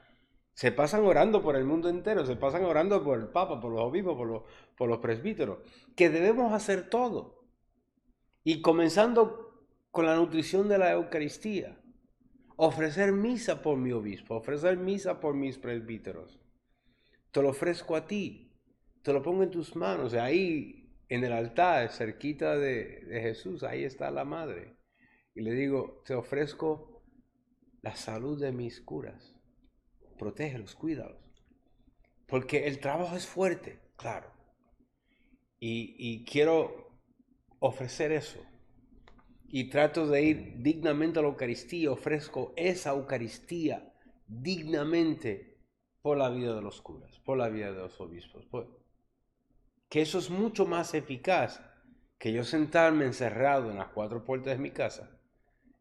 [0.54, 3.82] Se pasan orando por el mundo entero, se pasan orando por el Papa, por los
[3.82, 4.44] obispos, por los,
[4.76, 5.60] por los presbíteros,
[5.96, 7.44] que debemos hacer todo.
[8.44, 9.47] Y comenzando
[9.92, 11.78] con la nutrición de la Eucaristía,
[12.56, 16.40] ofrecer misa por mi obispo, ofrecer misa por mis presbíteros.
[17.32, 18.52] Te lo ofrezco a ti,
[19.04, 24.12] te lo pongo en tus manos, ahí en el altar, cerquita de, Jesús, ahí está
[24.12, 24.76] la madre.
[25.34, 27.04] Y le digo, te ofrezco
[27.82, 29.36] la salud de mis curas.
[30.18, 31.32] Protégelos, cuídalos.
[32.26, 34.32] Porque el trabajo es fuerte, claro.
[35.60, 36.88] Y quiero
[37.60, 38.40] ofrecer eso.
[39.50, 41.92] Y trato de ir dignamente a la Eucaristía.
[41.92, 43.94] Ofrezco esa Eucaristía
[44.28, 45.58] dignamente
[46.02, 48.46] por la vida de los curas, por la vida de los obispos.
[49.90, 51.62] que eso es mucho más eficaz
[52.18, 55.18] que yo sentarme encerrado en las cuatro puertas de mi casa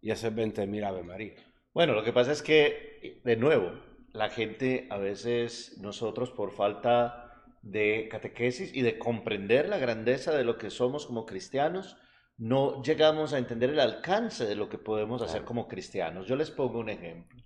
[0.00, 1.34] y hacer 20 mil Ave María.
[1.72, 3.72] Bueno, lo que pasa es que, de nuevo,
[4.12, 10.44] la gente a veces, nosotros por falta de catequesis y de comprender la grandeza de
[10.44, 11.96] lo que somos como cristianos,
[12.38, 16.26] no llegamos a entender el alcance de lo que podemos hacer como cristianos.
[16.26, 17.42] Yo les pongo un ejemplo.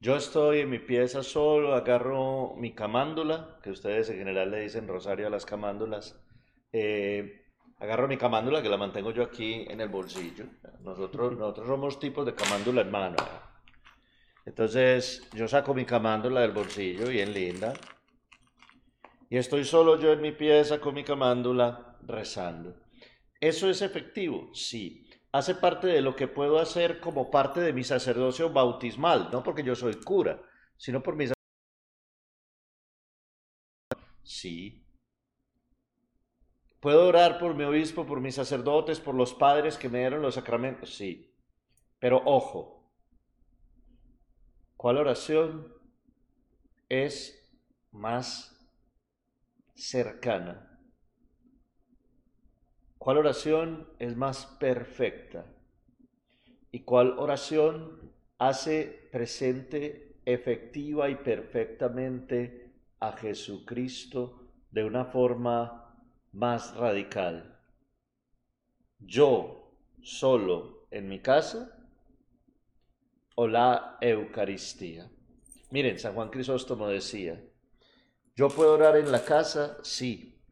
[0.00, 4.88] Yo estoy en mi pieza solo, agarro mi camándula, que ustedes en general le dicen
[4.88, 6.20] rosario a las camándulas.
[6.72, 7.46] Eh,
[7.78, 10.46] agarro mi camándula, que la mantengo yo aquí en el bolsillo.
[10.80, 13.16] Nosotros, nosotros somos tipos de camándula en mano.
[14.44, 17.72] Entonces yo saco mi camándula del bolsillo, bien linda,
[19.30, 22.83] y estoy solo yo en mi pieza con mi camándula rezando.
[23.40, 24.52] ¿Eso es efectivo?
[24.54, 25.08] Sí.
[25.32, 29.62] Hace parte de lo que puedo hacer como parte de mi sacerdocio bautismal, no porque
[29.64, 30.40] yo soy cura,
[30.76, 31.26] sino por mi
[34.22, 34.84] Sí.
[36.80, 40.34] ¿Puedo orar por mi obispo, por mis sacerdotes, por los padres que me dieron los
[40.34, 40.94] sacramentos?
[40.94, 41.34] Sí.
[41.98, 42.92] Pero ojo,
[44.76, 45.72] ¿cuál oración
[46.88, 47.50] es
[47.90, 48.54] más
[49.74, 50.73] cercana?
[53.04, 55.44] ¿Cuál oración es más perfecta?
[56.72, 65.94] ¿Y cuál oración hace presente efectiva y perfectamente a Jesucristo de una forma
[66.32, 67.60] más radical?
[69.00, 71.86] ¿Yo solo en mi casa
[73.34, 75.10] o la Eucaristía?
[75.68, 77.38] Miren, San Juan Crisóstomo decía,
[78.34, 80.42] yo puedo orar en la casa, sí,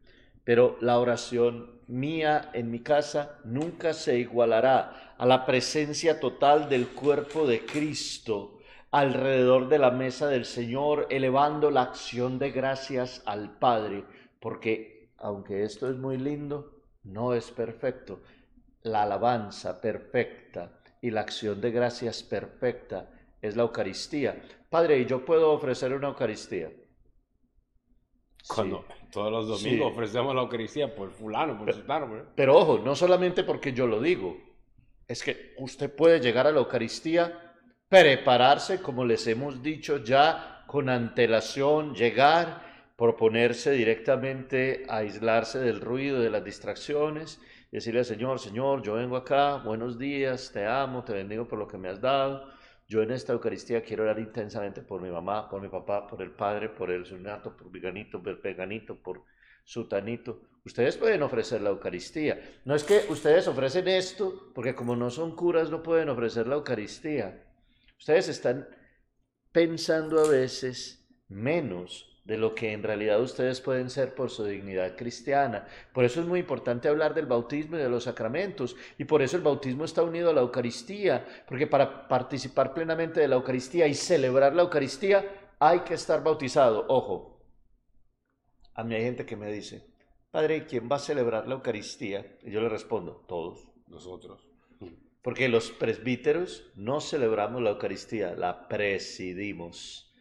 [0.43, 6.89] pero la oración mía en mi casa nunca se igualará a la presencia total del
[6.89, 8.59] cuerpo de Cristo
[8.91, 14.03] alrededor de la mesa del Señor, elevando la acción de gracias al Padre,
[14.39, 18.21] porque aunque esto es muy lindo, no es perfecto.
[18.83, 23.09] La alabanza perfecta y la acción de gracias perfecta
[23.41, 24.41] es la Eucaristía.
[24.69, 26.71] Padre, ¿y yo puedo ofrecer una Eucaristía?
[28.47, 33.43] Cuando todos los domingos ofrecemos la Eucaristía por fulano, por pero, Pero ojo, no solamente
[33.43, 34.37] porque yo lo digo,
[35.07, 37.55] es que usted puede llegar a la Eucaristía,
[37.87, 42.63] prepararse, como les hemos dicho ya, con antelación, llegar,
[42.97, 47.39] proponerse directamente a aislarse del ruido, de las distracciones,
[47.71, 51.67] decirle al Señor, Señor, yo vengo acá, buenos días, te amo, te bendigo por lo
[51.67, 52.52] que me has dado
[52.93, 56.29] yo en esta Eucaristía quiero orar intensamente por mi mamá, por mi papá, por el
[56.29, 59.23] padre, por el sunato, por veganito, por peganito, por
[59.63, 60.43] sutanito.
[60.63, 62.39] Ustedes pueden ofrecer la Eucaristía.
[62.65, 66.53] No es que ustedes ofrecen esto, porque como no son curas no pueden ofrecer la
[66.53, 67.43] Eucaristía.
[67.97, 68.67] Ustedes están
[69.51, 74.95] pensando a veces menos de lo que en realidad ustedes pueden ser por su dignidad
[74.95, 75.67] cristiana.
[75.91, 78.75] Por eso es muy importante hablar del bautismo y de los sacramentos.
[78.97, 83.27] Y por eso el bautismo está unido a la Eucaristía, porque para participar plenamente de
[83.27, 85.25] la Eucaristía y celebrar la Eucaristía
[85.59, 86.85] hay que estar bautizado.
[86.87, 87.41] Ojo,
[88.73, 89.85] a mí hay gente que me dice,
[90.31, 92.37] Padre, ¿quién va a celebrar la Eucaristía?
[92.41, 93.67] Y yo le respondo, todos.
[93.87, 94.47] Nosotros.
[95.21, 100.12] Porque los presbíteros no celebramos la Eucaristía, la presidimos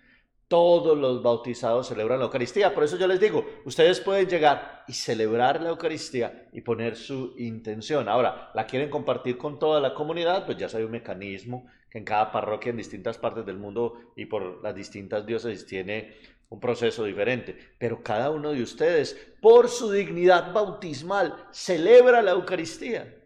[0.53, 2.75] todos los bautizados celebran la Eucaristía.
[2.75, 7.33] Por eso yo les digo, ustedes pueden llegar y celebrar la Eucaristía y poner su
[7.39, 8.07] intención.
[8.07, 10.45] Ahora, ¿la quieren compartir con toda la comunidad?
[10.45, 14.27] Pues ya hay un mecanismo que en cada parroquia en distintas partes del mundo y
[14.27, 16.17] por las distintas diócesis tiene
[16.51, 17.57] un proceso diferente.
[17.79, 23.23] Pero cada uno de ustedes, por su dignidad bautismal, celebra la Eucaristía.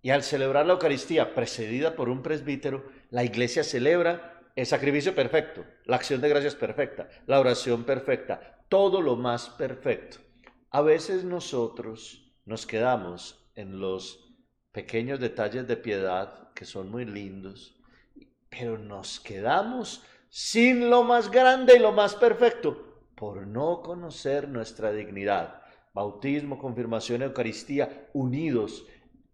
[0.00, 5.64] Y al celebrar la Eucaristía precedida por un presbítero, la iglesia celebra el sacrificio perfecto,
[5.84, 10.18] la acción de gracias perfecta, la oración perfecta, todo lo más perfecto.
[10.70, 14.32] A veces nosotros nos quedamos en los
[14.72, 17.74] pequeños detalles de piedad que son muy lindos,
[18.48, 24.92] pero nos quedamos sin lo más grande y lo más perfecto, por no conocer nuestra
[24.92, 25.62] dignidad.
[25.94, 28.86] Bautismo, confirmación, Eucaristía, unidos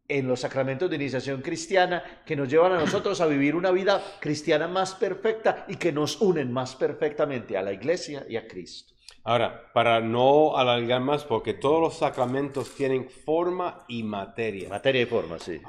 [0.08, 4.02] en los sacramentos de iniciación cristiana que nos llevan a nosotros a vivir una vida
[4.20, 8.94] cristiana más perfecta y que nos unen más perfectamente a la iglesia y a Cristo.
[9.24, 14.70] Ahora, para no alargar más, porque todos los sacramentos tienen forma y materia.
[14.70, 15.60] Materia y forma, sí.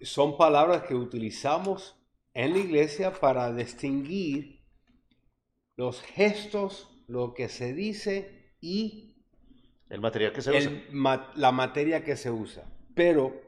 [0.00, 1.96] son palabras que utilizamos
[2.34, 4.64] en la iglesia para distinguir
[5.76, 9.16] los gestos, lo que se dice y
[9.90, 11.32] el material que se usa.
[11.34, 12.64] la materia que se usa.
[12.94, 13.43] Pero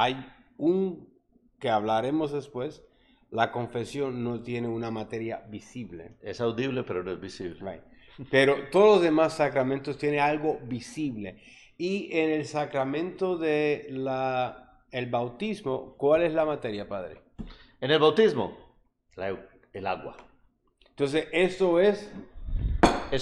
[0.00, 0.26] hay
[0.56, 1.12] un
[1.58, 2.82] que hablaremos después.
[3.30, 6.16] La confesión no tiene una materia visible.
[6.22, 7.82] Es audible, pero no es visible.
[8.30, 11.42] Pero todos los demás sacramentos tienen algo visible.
[11.76, 17.20] Y en el sacramento de la, el bautismo, ¿cuál es la materia, Padre?
[17.78, 18.56] En el bautismo,
[19.72, 20.16] el agua.
[20.88, 22.10] Entonces, esto es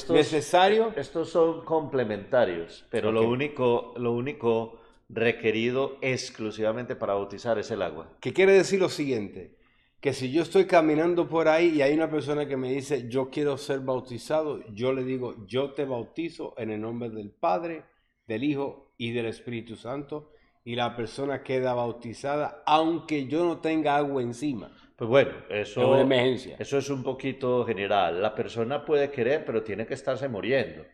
[0.08, 0.92] necesario.
[0.96, 8.16] Estos son complementarios, pero lo, único, lo único requerido exclusivamente para bautizar es el agua.
[8.20, 9.58] ¿Qué quiere decir lo siguiente?
[10.00, 13.30] que si yo estoy caminando por ahí y hay una persona que me dice, yo
[13.30, 17.82] quiero ser bautizado, yo le digo, yo te bautizo en el nombre del Padre,
[18.26, 20.32] del Hijo y del Espíritu Santo,
[20.64, 24.70] y la persona queda bautizada aunque yo no tenga agua encima.
[24.94, 26.56] Pues bueno, eso es emergencia.
[26.58, 28.20] Eso es un poquito general.
[28.20, 30.84] La persona puede querer, pero tiene que estarse muriendo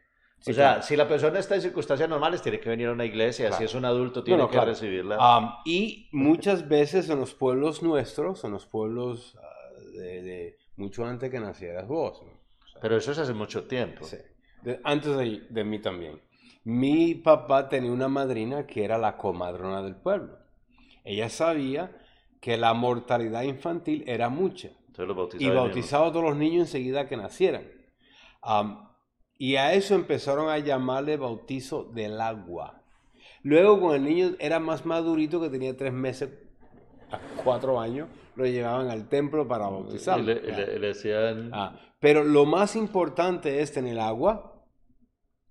[0.47, 3.53] o sea, si la persona está en circunstancias normales, tiene que venir a una iglesia.
[3.53, 5.63] Si es un adulto, tiene que recibirla.
[5.65, 9.49] y muchas veces en los pueblos nuestros, en los pueblos ah,
[9.93, 12.23] de, mucho antes que nacieras vos.
[12.81, 14.05] Pero eso es hace mucho tiempo.
[14.05, 14.19] Sí.
[14.83, 16.21] antes de, de, mí también.
[16.65, 20.39] Mi papá tenía una madrina que era la comadrona del pueblo.
[21.05, 21.97] Ella sabía
[22.41, 24.69] que la mortalidad infantil era mucha.
[25.39, 27.67] y bautizaba a todos los niños enseguida que nacieran.
[29.39, 32.83] Y a eso empezaron a llamarle bautizo del agua.
[33.43, 36.31] Luego, cuando el niño era más madurito, que tenía tres meses,
[37.11, 40.33] a cuatro años, lo llevaban al templo para bautizarlo.
[40.33, 41.51] Y le, decían...
[41.53, 44.63] Ah, pero lo más importante es tener agua.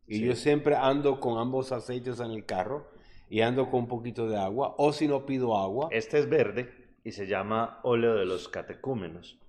[0.08, 2.92] Y yo siempre ando con ambos aceites en el carro
[3.30, 4.76] y ando con un poquito de agua.
[4.78, 5.88] O si no pido agua.
[5.92, 6.72] Este es verde
[7.04, 9.40] y se llama óleo de los catecúmenos.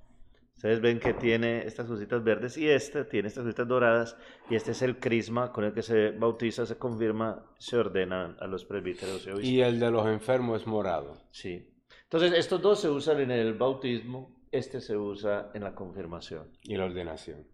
[0.57, 4.17] Ustedes ven que tiene estas cositas verdes y este tiene estas cositas doradas
[4.49, 8.47] y este es el crisma con el que se bautiza, se confirma, se ordena a
[8.47, 9.29] los presbíteros.
[9.43, 11.17] Y el de los enfermos es morado.
[11.31, 11.71] Sí.
[12.05, 16.51] Entonces estos dos se usan en el bautismo, este se usa en la confirmación.
[16.63, 17.47] Y la ordenación.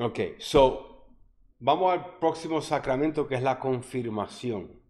[0.00, 1.06] Ok, so
[1.58, 4.81] vamos al próximo sacramento que es la confirmación.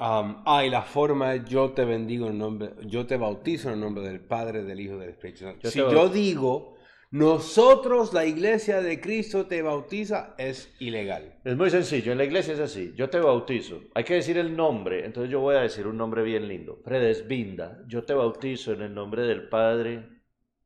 [0.00, 3.74] Um, ah, y la forma es yo te bendigo en nombre, yo te bautizo en
[3.74, 5.68] el nombre del Padre, del Hijo del Espíritu Santo.
[5.68, 6.78] si yo digo,
[7.10, 11.38] nosotros, la iglesia de Cristo, te bautiza, es ilegal.
[11.44, 14.56] Es muy sencillo, en la iglesia es así, yo te bautizo, hay que decir el
[14.56, 18.80] nombre, entonces yo voy a decir un nombre bien lindo, Fredesvinda, yo te bautizo en
[18.80, 20.08] el nombre del Padre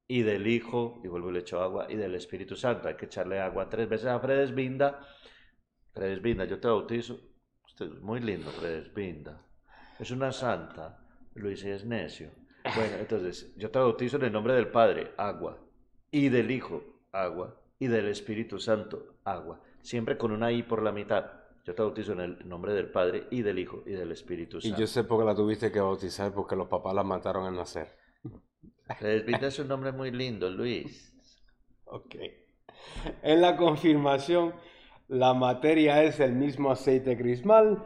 [0.07, 3.07] y del Hijo, y vuelvo y le echo agua, y del Espíritu Santo, hay que
[3.07, 5.01] echarle agua tres veces a Fredesvinda,
[5.93, 7.34] Fredesvinda, yo te bautizo,
[8.01, 8.51] muy lindo,
[8.95, 9.41] Binda.
[9.99, 11.01] Es una santa.
[11.35, 12.31] Luis es necio.
[12.75, 15.59] Bueno, entonces, yo te bautizo en el nombre del Padre, agua.
[16.11, 17.61] Y del Hijo, agua.
[17.79, 19.61] Y del Espíritu Santo, agua.
[19.83, 21.27] Siempre con una I por la mitad.
[21.65, 24.77] Yo te bautizo en el nombre del Padre y del Hijo y del Espíritu Santo.
[24.77, 27.57] Y yo sé por qué la tuviste que bautizar, porque los papás la mataron al
[27.57, 27.97] nacer.
[29.27, 31.13] Binda es un nombre muy lindo, Luis.
[31.87, 32.17] Ok.
[33.23, 34.55] En la confirmación
[35.09, 37.83] la materia es el mismo aceite crismal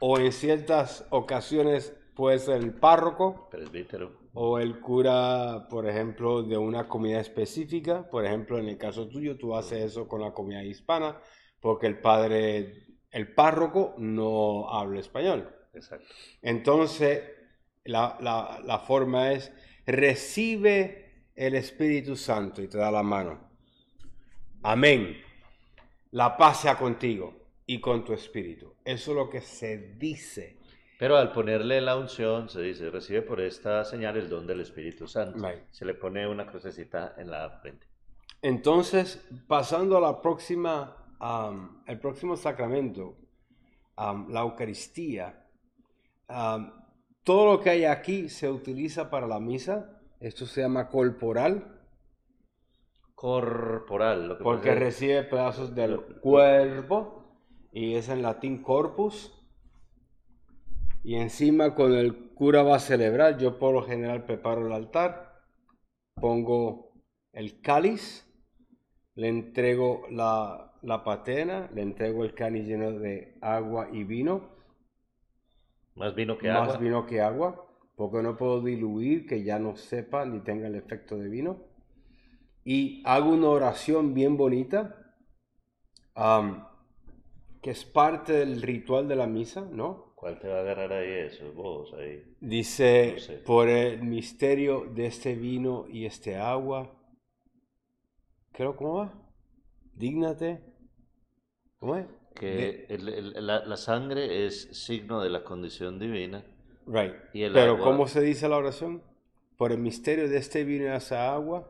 [0.00, 6.56] o en ciertas ocasiones puede ser el párroco presbítero o el cura, por ejemplo, de
[6.56, 8.08] una comunidad específica.
[8.08, 11.20] Por ejemplo, en el caso tuyo, tú haces eso con la comunidad hispana
[11.60, 15.54] porque el padre, el párroco no habla español.
[15.74, 16.06] Exacto.
[16.40, 17.22] Entonces,
[17.84, 18.18] la,
[18.64, 19.52] la forma es
[19.86, 23.51] recibe el Espíritu Santo y te da la mano.
[24.64, 25.20] Amén.
[26.12, 27.34] La paz sea contigo
[27.66, 28.74] y con tu espíritu.
[28.84, 30.58] Eso es lo que se dice.
[31.00, 35.08] Pero al ponerle la unción, se dice, recibe por esta señal el don del Espíritu
[35.08, 35.44] Santo.
[35.72, 37.88] Se le pone una crucecita en la frente.
[38.40, 40.96] Entonces, pasando a la próxima,
[41.86, 43.16] el próximo sacramento,
[43.96, 45.44] la Eucaristía,
[47.24, 50.00] todo lo que hay aquí se utiliza para la misa.
[50.20, 51.80] Esto se llama corporal
[53.22, 54.36] corporal.
[54.42, 57.38] Porque recibe pedazos del cuerpo
[57.70, 59.32] y es en latín corpus.
[61.04, 65.40] Y encima cuando el cura va a celebrar, yo por lo general preparo el altar,
[66.16, 66.94] pongo
[67.32, 68.28] el cáliz,
[69.14, 74.50] le entrego la, la patena, le entrego el cáliz lleno de agua y vino.
[75.94, 76.76] Más vino que más agua.
[76.78, 81.16] vino que agua, porque no puedo diluir que ya no sepa ni tenga el efecto
[81.16, 81.71] de vino.
[82.64, 84.96] Y hago una oración bien bonita,
[86.14, 86.66] am,
[87.60, 90.12] que es parte del ritual de la misa, ¿no?
[90.14, 91.52] ¿Cuál te va a agarrar ahí eso?
[91.52, 92.22] Vos ahí.
[92.40, 93.32] Dice, No sé.
[93.38, 96.96] por el misterio de este vino y este agua.
[98.52, 99.12] Creo, ¿cómo va?
[99.94, 100.62] Dígnate.
[101.78, 102.06] ¿Cómo es?
[102.36, 106.44] Que De- el- el- la, la sangre es signo de la condición divina.
[106.86, 107.14] Right.
[107.32, 109.02] Y el Pero agua- ¿cómo se dice la oración?
[109.56, 111.68] Por el misterio de este vino y esa agua,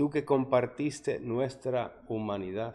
[0.00, 2.74] tú que compartiste nuestra humanidad.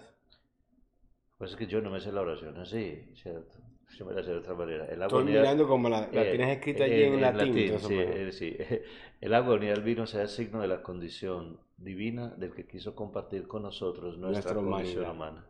[1.39, 3.57] Pues es que yo no me sé la oración así, ¿cierto?
[3.97, 4.85] Yo me la sé de otra manera.
[4.85, 7.57] El Estoy mirando como la, la eh, tienes escrita allí eh, en, latín.
[7.57, 8.55] esa sí, eh, sí.
[9.21, 13.47] El agua unida al vino sea signo de la condición divina del que quiso compartir
[13.47, 15.11] con nosotros nuestra, Nuestra condición humanidad.
[15.15, 15.49] humana.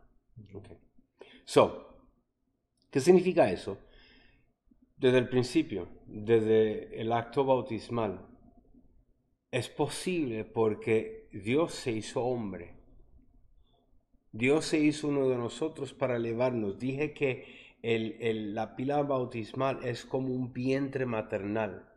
[0.54, 0.68] Ok.
[1.44, 1.94] So,
[2.90, 3.76] ¿qué significa eso?
[4.96, 8.24] Desde el principio, desde el acto bautismal,
[9.50, 12.74] es posible porque Dios se hizo hombre.
[14.32, 16.78] Dios se hizo uno de nosotros para elevarnos.
[16.78, 21.92] Dije que el- el- la pila bautismal es como un vientre maternal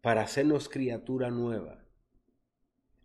[0.00, 1.84] para hacernos criatura nueva.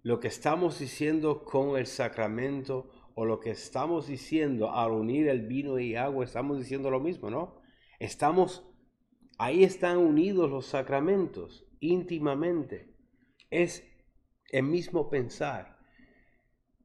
[0.04, 5.48] Lo que estamos diciendo con el sacramento o lo que estamos diciendo al unir el
[5.48, 7.62] vino y agua, estamos diciendo lo mismo, ¿no?
[8.00, 8.64] Estamos,
[9.38, 12.96] ahí están unidos los sacramentos íntimamente.
[13.50, 13.84] Es
[14.50, 15.78] el mismo pensar.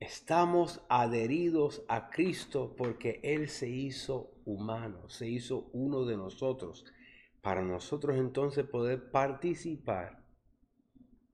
[0.01, 6.85] Estamos adheridos a Cristo porque Él se hizo humano, se hizo uno de nosotros,
[7.41, 10.25] para nosotros entonces poder participar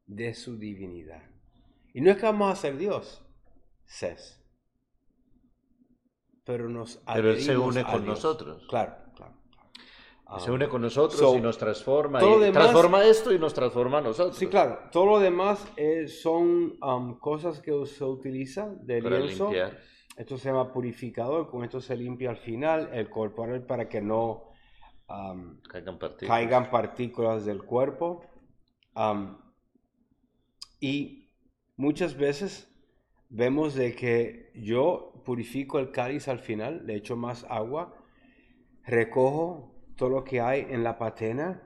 [0.07, 1.23] de su divinidad.
[1.95, 3.25] Y no es que vamos a ser Dios,
[3.87, 4.43] Cés.
[6.45, 8.17] Pero nos Pero Él se une con Dios.
[8.17, 8.67] nosotros.
[8.69, 9.08] Claro,
[10.39, 12.19] se une con nosotros so, y nos transforma.
[12.19, 14.37] todo y demás- transforma esto y nos transforma a nosotros.
[14.37, 14.79] Sí, claro.
[14.93, 19.45] Todo lo demás eh, son um, cosas que se utiliza de Para lienzo.
[19.45, 19.79] limpiar.
[20.17, 21.49] Esto se llama purificador.
[21.51, 24.51] Con esto se limpia al final el corporal para que no
[25.09, 26.29] um, Caigan partículas.
[26.37, 28.23] caigan partículas del cuerpo.
[28.95, 29.39] Am,
[30.81, 31.31] y
[31.77, 32.69] muchas veces
[33.31, 37.95] vemos de que yo purifico el cáliz al final, le echo más agua,
[38.85, 41.61] recojo todo lo que hay en la patena,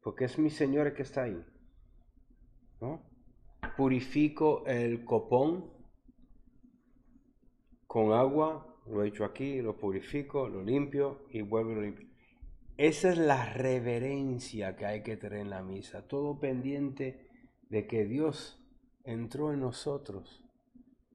[0.00, 1.44] porque es mi Señor que está ahí.
[2.80, 3.02] ¿no?
[3.76, 5.72] Purifico el copón
[7.88, 12.08] con agua, lo echo aquí, lo purifico, lo limpio y vuelvo y lo limpio.
[12.76, 17.28] Esa es la reverencia que hay que tener en la misa, todo pendiente
[17.68, 18.64] de que Dios
[19.02, 20.44] entró en nosotros.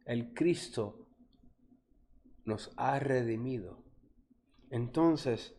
[0.06, 1.08] El Cristo
[2.44, 3.84] nos ha redimido.
[4.70, 5.57] Entonces,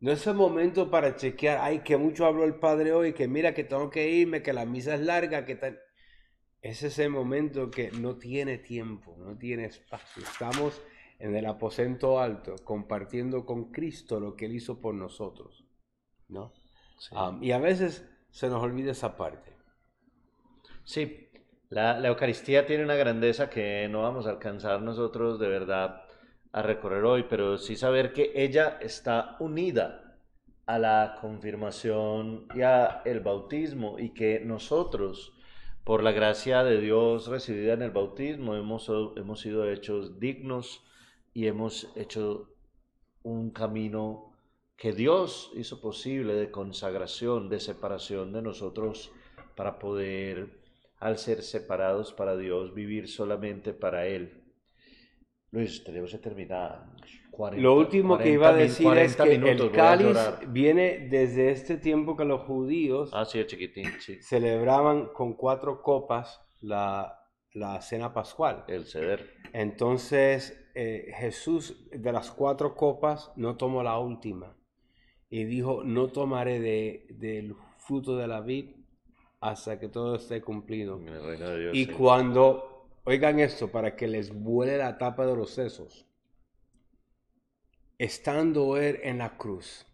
[0.00, 3.52] no es el momento para chequear, ay, que mucho habló el Padre hoy, que mira
[3.52, 5.78] que tengo que irme, que la misa es larga, que tal.
[6.62, 10.22] Ese es el momento que no tiene tiempo, no tiene espacio.
[10.22, 10.80] Estamos
[11.18, 15.64] en el aposento alto, compartiendo con Cristo lo que Él hizo por nosotros.
[16.28, 16.52] ¿no?
[16.98, 17.14] Sí.
[17.14, 19.52] Um, y a veces se nos olvida esa parte.
[20.84, 21.28] Sí,
[21.68, 26.02] la, la Eucaristía tiene una grandeza que no vamos a alcanzar nosotros de verdad
[26.52, 30.18] a recorrer hoy, pero sí saber que ella está unida
[30.66, 35.32] a la confirmación y a el bautismo y que nosotros,
[35.84, 40.84] por la gracia de Dios recibida en el bautismo, hemos, hemos sido hechos dignos
[41.34, 42.54] y hemos hecho
[43.22, 44.32] un camino
[44.76, 49.12] que Dios hizo posible de consagración, de separación de nosotros
[49.54, 50.60] para poder
[50.98, 54.39] al ser separados para Dios, vivir solamente para Él.
[55.52, 56.86] Luis, tenemos que terminar.
[57.30, 61.08] 40, Lo último que iba a 40 decir es 40 que minutos, el cáliz viene
[61.10, 64.20] desde este tiempo que los judíos Ah, sí, chiquitín, sí.
[64.20, 67.18] celebraban con cuatro copas la,
[67.52, 68.64] la cena pascual.
[68.68, 69.30] El ceder.
[69.52, 74.56] Entonces eh, Jesús de las cuatro copas no tomó la última
[75.30, 78.70] y dijo, no tomaré de, del fruto de la vid
[79.40, 81.00] hasta que todo esté cumplido.
[81.72, 82.69] Y cuando,
[83.10, 86.06] oigan esto, para que les vuele la tapa de los sesos,
[87.98, 89.84] estando él en la cruz,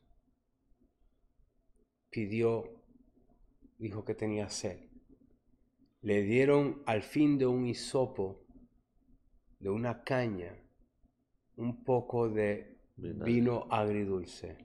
[2.11, 2.85] pidió,
[3.79, 4.91] dijo que tenía sed.
[6.03, 8.45] Le dieron al fin de un hisopo,
[9.61, 10.55] de una caña,
[11.57, 14.59] un poco de vino agridulce.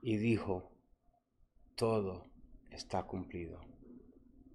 [0.00, 0.70] y dijo,
[1.74, 2.30] todo
[2.70, 3.60] está cumplido.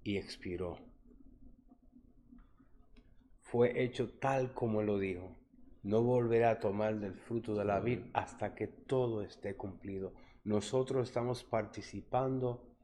[0.02, 0.93] Y expiró.
[3.54, 5.32] Fue hecho tal como lo dijo.
[5.84, 10.12] No volverá a tomar del fruto de la vid hasta que todo esté cumplido.
[10.42, 12.76] Nosotros estamos participando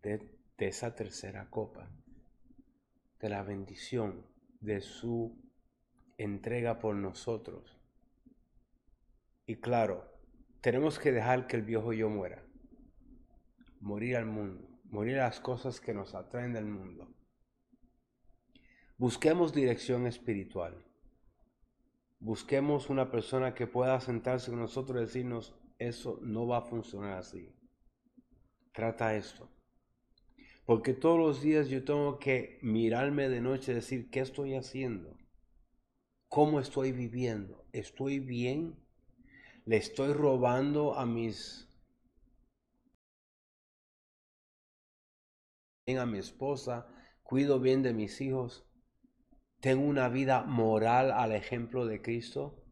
[0.00, 1.90] de, esa tercera copa,
[3.18, 4.24] de la bendición,
[4.60, 5.42] de su
[6.18, 7.76] entrega por nosotros.
[9.44, 10.08] Y claro,
[10.60, 12.46] tenemos que dejar que el viejo yo muera.
[13.80, 17.12] Morir al mundo, morir a las cosas que nos atraen del mundo.
[19.02, 20.80] Busquemos dirección espiritual.
[22.20, 27.18] Busquemos una persona que pueda sentarse con nosotros y decirnos, eso no va a funcionar
[27.18, 27.52] así.
[28.72, 29.48] Trata esto.
[30.66, 35.18] Porque todos los días yo tengo que mirarme de noche y decir, ¿qué estoy haciendo?
[36.28, 37.66] ¿Cómo estoy viviendo?
[37.72, 38.76] ¿Estoy bien?
[39.64, 41.68] ¿Le estoy robando a mis...
[45.88, 46.86] a mi esposa?
[47.24, 48.64] ¿Cuido bien de mis hijos?
[49.62, 52.62] ¿Tengo una vida moral al ejemplo de Cristo?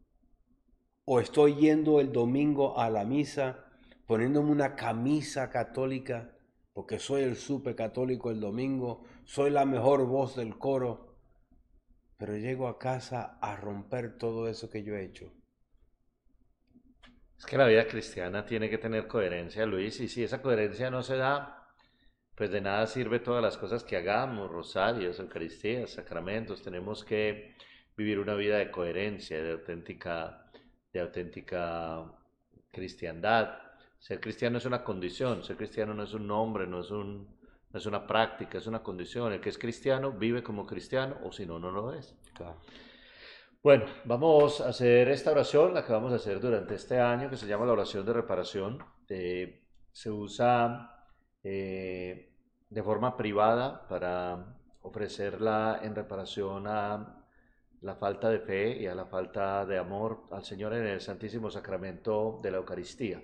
[1.05, 3.65] ¿O estoy yendo el domingo a la misa,
[4.05, 6.37] poniéndome una camisa católica,
[6.73, 11.11] porque soy el super católico el domingo, soy la mejor voz del coro?
[12.21, 15.33] pero llego a casa a romper todo eso que yo he hecho.
[17.35, 21.01] Es que la vida cristiana tiene que tener coherencia, Luis, y si esa coherencia no
[21.01, 21.60] se da,
[22.41, 27.53] pues de nada sirve todas las cosas que hagamos, rosarios, eucaristías, sacramentos, tenemos que
[27.95, 30.49] vivir una vida de coherencia, de auténtica,
[30.91, 32.03] de auténtica
[32.71, 33.59] cristiandad.
[33.99, 37.27] Ser cristiano es una condición, ser cristiano no es un nombre, no es un,
[37.69, 39.31] no es una práctica, es una condición.
[39.33, 42.17] El que es cristiano vive como cristiano o si no, no lo es.
[43.61, 47.37] Bueno, vamos a hacer esta oración, la que vamos a hacer durante este año, que
[47.37, 48.83] se llama la oración de reparación.
[49.09, 49.61] Eh,
[49.91, 50.97] se usa
[51.43, 52.30] eh,
[52.71, 57.21] de forma privada para ofrecerla en reparación a
[57.81, 61.51] la falta de fe y a la falta de amor al Señor en el Santísimo
[61.51, 63.21] Sacramento de la Eucaristía.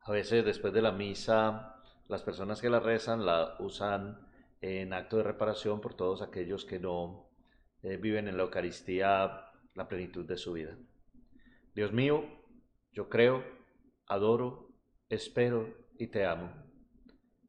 [0.00, 4.18] A veces después de la misa las personas que la rezan la usan
[4.62, 7.28] en acto de reparación por todos aquellos que no
[7.82, 10.78] eh, viven en la Eucaristía la plenitud de su vida.
[11.74, 12.24] Dios mío,
[12.92, 13.44] yo creo,
[14.06, 14.70] adoro,
[15.10, 15.68] espero
[15.98, 16.73] y te amo.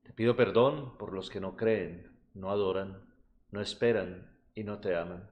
[0.05, 3.01] Te pido perdón por los que no creen, no adoran,
[3.51, 5.29] no esperan y no te aman.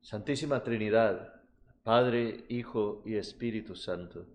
[0.00, 1.40] Santísima Trinidad,
[1.84, 4.26] Padre, Hijo y Espíritu Santo,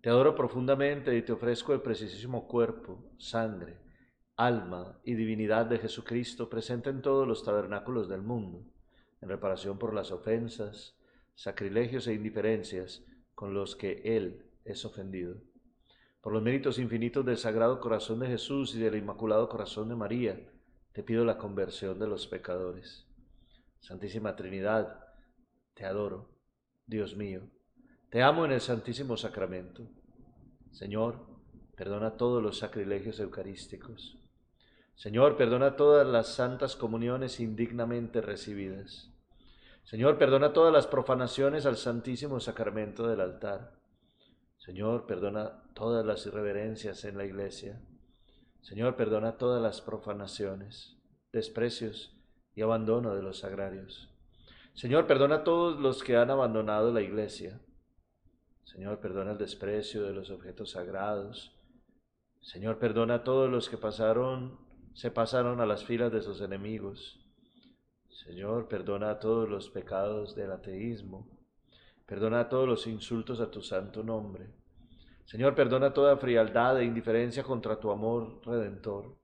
[0.00, 3.78] te adoro profundamente y te ofrezco el preciosísimo cuerpo, sangre,
[4.36, 8.62] alma y divinidad de Jesucristo presente en todos los tabernáculos del mundo,
[9.20, 10.96] en reparación por las ofensas,
[11.34, 13.04] sacrilegios e indiferencias
[13.34, 15.36] con los que Él es ofendido.
[16.20, 20.40] Por los méritos infinitos del Sagrado Corazón de Jesús y del Inmaculado Corazón de María,
[20.92, 23.06] te pido la conversión de los pecadores.
[23.80, 25.06] Santísima Trinidad,
[25.74, 26.28] te adoro,
[26.86, 27.48] Dios mío
[28.10, 29.82] te amo en el Santísimo Sacramento.
[30.72, 31.26] Señor,
[31.76, 34.16] perdona todos los sacrilegios eucarísticos.
[34.94, 39.10] Señor, perdona todas las santas comuniones indignamente recibidas.
[39.84, 43.74] Señor, perdona todas las profanaciones al Santísimo Sacramento del altar.
[44.56, 47.80] Señor, perdona todas las irreverencias en la iglesia.
[48.62, 50.96] Señor, perdona todas las profanaciones,
[51.32, 52.20] desprecios
[52.56, 54.12] y abandono de los sagrarios.
[54.74, 57.60] Señor, perdona a todos los que han abandonado la iglesia.
[58.64, 61.56] Señor, perdona el desprecio de los objetos sagrados.
[62.40, 64.58] Señor, perdona a todos los que pasaron,
[64.94, 67.24] se pasaron a las filas de sus enemigos.
[68.08, 71.28] Señor, perdona a todos los pecados del ateísmo.
[72.04, 74.58] Perdona a todos los insultos a tu santo nombre.
[75.28, 79.14] Señor, perdona toda frialdad e indiferencia contra tu amor redentor.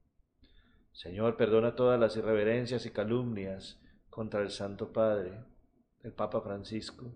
[0.93, 3.81] Señor, perdona todas las irreverencias y calumnias
[4.11, 5.33] contra el Santo Padre,
[6.03, 7.11] el Papa Francisco.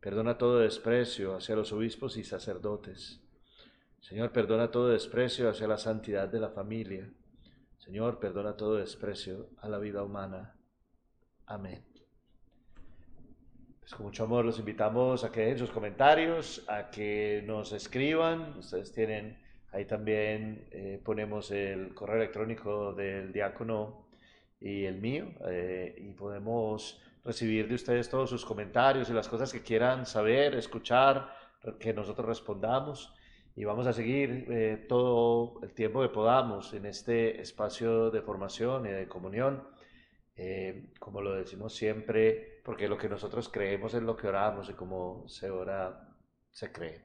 [0.00, 3.20] Perdona todo desprecio hacia los obispos y sacerdotes.
[4.00, 7.12] Señor, perdona todo desprecio hacia la santidad de la familia.
[7.76, 10.56] Señor, perdona todo desprecio a la vida humana.
[11.44, 11.84] Amén.
[13.86, 18.58] Pues con mucho amor los invitamos a que den sus comentarios, a que nos escriban.
[18.58, 19.38] Ustedes tienen,
[19.70, 24.08] ahí también eh, ponemos el correo electrónico del diácono
[24.58, 29.52] y el mío, eh, y podemos recibir de ustedes todos sus comentarios y las cosas
[29.52, 31.30] que quieran saber, escuchar,
[31.78, 33.14] que nosotros respondamos.
[33.54, 38.84] Y vamos a seguir eh, todo el tiempo que podamos en este espacio de formación
[38.86, 39.62] y de comunión,
[40.98, 45.28] como lo decimos siempre, porque lo que nosotros creemos es lo que oramos y como
[45.28, 46.08] se ora,
[46.50, 47.00] se cree.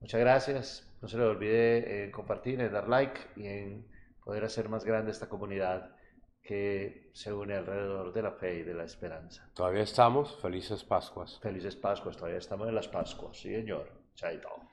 [0.00, 0.98] Muchas gracias.
[1.00, 3.86] No se le olvide en compartir, en dar like y en
[4.22, 5.96] poder hacer más grande esta comunidad
[6.42, 9.50] que se une alrededor de la fe y de la esperanza.
[9.54, 10.38] Todavía estamos.
[10.42, 11.40] Felices Pascuas.
[11.40, 13.90] Felices Pascuas, todavía estamos en las Pascuas, sí señor.
[14.14, 14.60] Chaito.